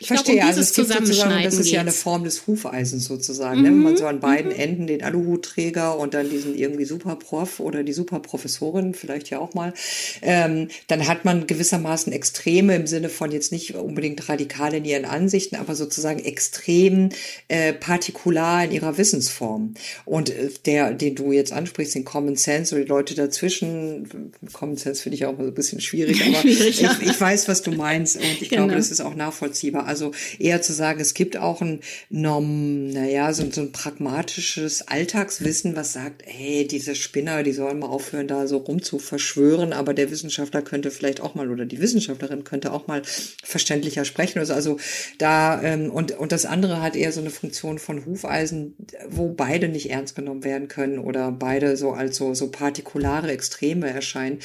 [0.00, 1.70] ich verstehe, glaub, um also es gibt sozusagen, das ist geht's.
[1.70, 3.62] ja eine Form des Hufeisens sozusagen, mhm.
[3.62, 3.70] ne?
[3.70, 4.58] wenn man so an beiden mhm.
[4.58, 9.74] Enden den Aluhutträger und dann diesen irgendwie Superprof oder die Superprofessorin vielleicht ja auch mal,
[10.22, 15.04] ähm, dann hat man gewissermaßen Extreme im Sinne von jetzt nicht unbedingt radikal in ihren
[15.04, 17.10] Ansichten, aber sozusagen extrem
[17.48, 19.74] äh, partikular in ihrer Wissensform.
[20.06, 24.78] Und äh, der, den du jetzt ansprichst, den Common Sense oder die Leute dazwischen, Common
[24.78, 26.96] Sense finde ich auch ein bisschen schwierig, aber schwierig, ja.
[26.98, 28.62] ich, ich, weiß, was du meinst und ich genau.
[28.64, 29.86] glaube, das ist auch nachvollziehbar nachvollziehbar.
[29.86, 35.76] Also eher zu sagen, es gibt auch ein Norm, naja, so, so ein pragmatisches Alltagswissen,
[35.76, 39.94] was sagt, hey, diese Spinner, die sollen mal aufhören, da so rum zu verschwören, aber
[39.94, 43.02] der Wissenschaftler könnte vielleicht auch mal oder die Wissenschaftlerin könnte auch mal
[43.42, 44.38] verständlicher sprechen.
[44.38, 44.78] Also, also
[45.18, 48.74] da, ähm, und, und das andere hat eher so eine Funktion von Hufeisen,
[49.08, 53.88] wo beide nicht ernst genommen werden können oder beide so als so, so partikulare Extreme
[53.90, 54.38] erscheinen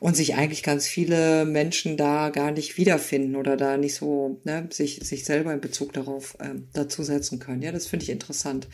[0.00, 4.63] und sich eigentlich ganz viele Menschen da gar nicht wiederfinden oder da nicht so, ne,
[4.72, 7.62] sich, sich selber in Bezug darauf ähm, dazu setzen können.
[7.62, 8.68] Ja, das finde ich interessant.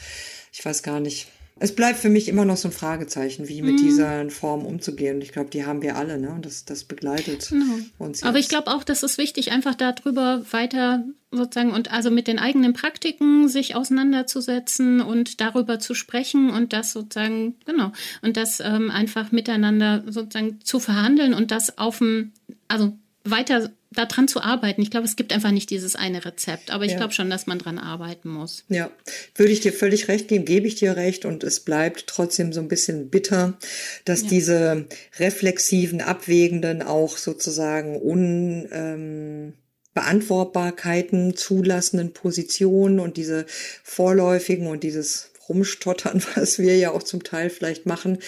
[0.53, 1.29] Ich weiß gar nicht,
[1.63, 3.85] es bleibt für mich immer noch so ein Fragezeichen, wie mit mhm.
[3.85, 5.17] dieser Form umzugehen.
[5.17, 6.31] Und ich glaube, die haben wir alle, ne?
[6.31, 7.75] Und das, das begleitet genau.
[7.99, 8.21] uns.
[8.21, 8.25] Jetzt.
[8.25, 12.39] Aber ich glaube auch, das ist wichtig, einfach darüber weiter sozusagen und also mit den
[12.39, 18.91] eigenen Praktiken sich auseinanderzusetzen und darüber zu sprechen und das sozusagen, genau, und das ähm,
[18.91, 22.33] einfach miteinander sozusagen zu verhandeln und das auf dem,
[22.69, 24.83] also weiter daran zu arbeiten.
[24.83, 26.99] Ich glaube, es gibt einfach nicht dieses eine Rezept, aber ich ja.
[26.99, 28.65] glaube schon, dass man dran arbeiten muss.
[28.69, 28.91] Ja,
[29.35, 32.61] würde ich dir völlig recht geben, gebe ich dir recht und es bleibt trotzdem so
[32.61, 33.59] ein bisschen bitter,
[34.05, 34.29] dass ja.
[34.29, 34.87] diese
[35.19, 39.55] reflexiven, abwägenden, auch sozusagen un ähm,
[39.93, 43.45] Beantwortbarkeiten zulassenden Positionen und diese
[43.83, 48.19] vorläufigen und dieses rumstottern, was wir ja auch zum Teil vielleicht machen.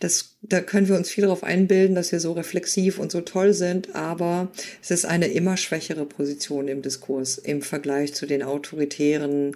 [0.00, 3.52] Das, da können wir uns viel darauf einbilden, dass wir so reflexiv und so toll
[3.52, 4.50] sind, aber
[4.80, 9.54] es ist eine immer schwächere Position im Diskurs im Vergleich zu den autoritären,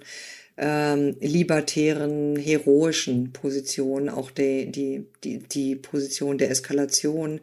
[0.55, 7.39] ähm, libertären, heroischen Positionen, auch die, die, die, die Position der Eskalation.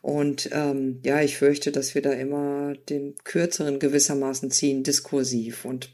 [0.00, 5.64] Und ähm, ja, ich fürchte, dass wir da immer den kürzeren gewissermaßen ziehen, diskursiv.
[5.64, 5.90] Und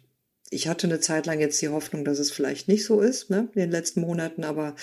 [0.51, 3.49] ich hatte eine Zeit lang jetzt die Hoffnung, dass es vielleicht nicht so ist, ne,
[3.55, 4.75] in den letzten Monaten, aber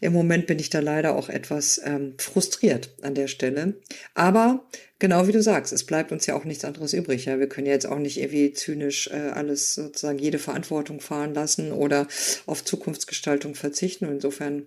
[0.00, 3.74] im Moment bin ich da leider auch etwas ähm, frustriert an der Stelle.
[4.14, 4.66] Aber
[4.98, 7.26] genau wie du sagst, es bleibt uns ja auch nichts anderes übrig.
[7.26, 11.34] Ja, wir können ja jetzt auch nicht irgendwie zynisch äh, alles sozusagen jede Verantwortung fahren
[11.34, 12.08] lassen oder
[12.46, 14.06] auf Zukunftsgestaltung verzichten.
[14.06, 14.66] Insofern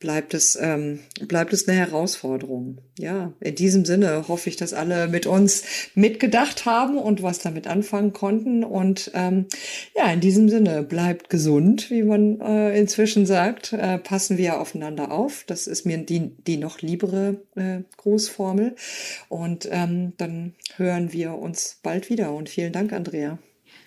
[0.00, 2.78] bleibt es ähm, bleibt es eine Herausforderung.
[2.98, 5.62] Ja, in diesem Sinne hoffe ich, dass alle mit uns
[5.94, 8.64] mitgedacht haben und was damit anfangen konnten.
[8.64, 9.46] Und ähm,
[9.94, 13.72] ja, in diesem Sinne bleibt gesund, wie man äh, inzwischen sagt.
[13.72, 15.44] Äh, passen wir aufeinander auf.
[15.46, 18.74] Das ist mir die die noch liebere äh, Grußformel.
[19.28, 22.32] Und ähm, dann hören wir uns bald wieder.
[22.32, 23.38] Und vielen Dank, Andrea.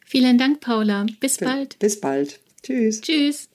[0.05, 1.07] Vielen Dank, Paula.
[1.19, 1.79] Bis bald.
[1.79, 2.39] Bis bald.
[2.61, 3.01] Tschüss.
[3.01, 3.49] Tschüss.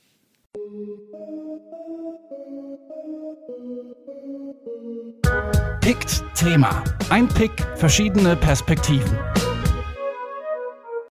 [5.80, 6.82] Pickt Thema.
[7.10, 9.16] Ein Pick, verschiedene Perspektiven.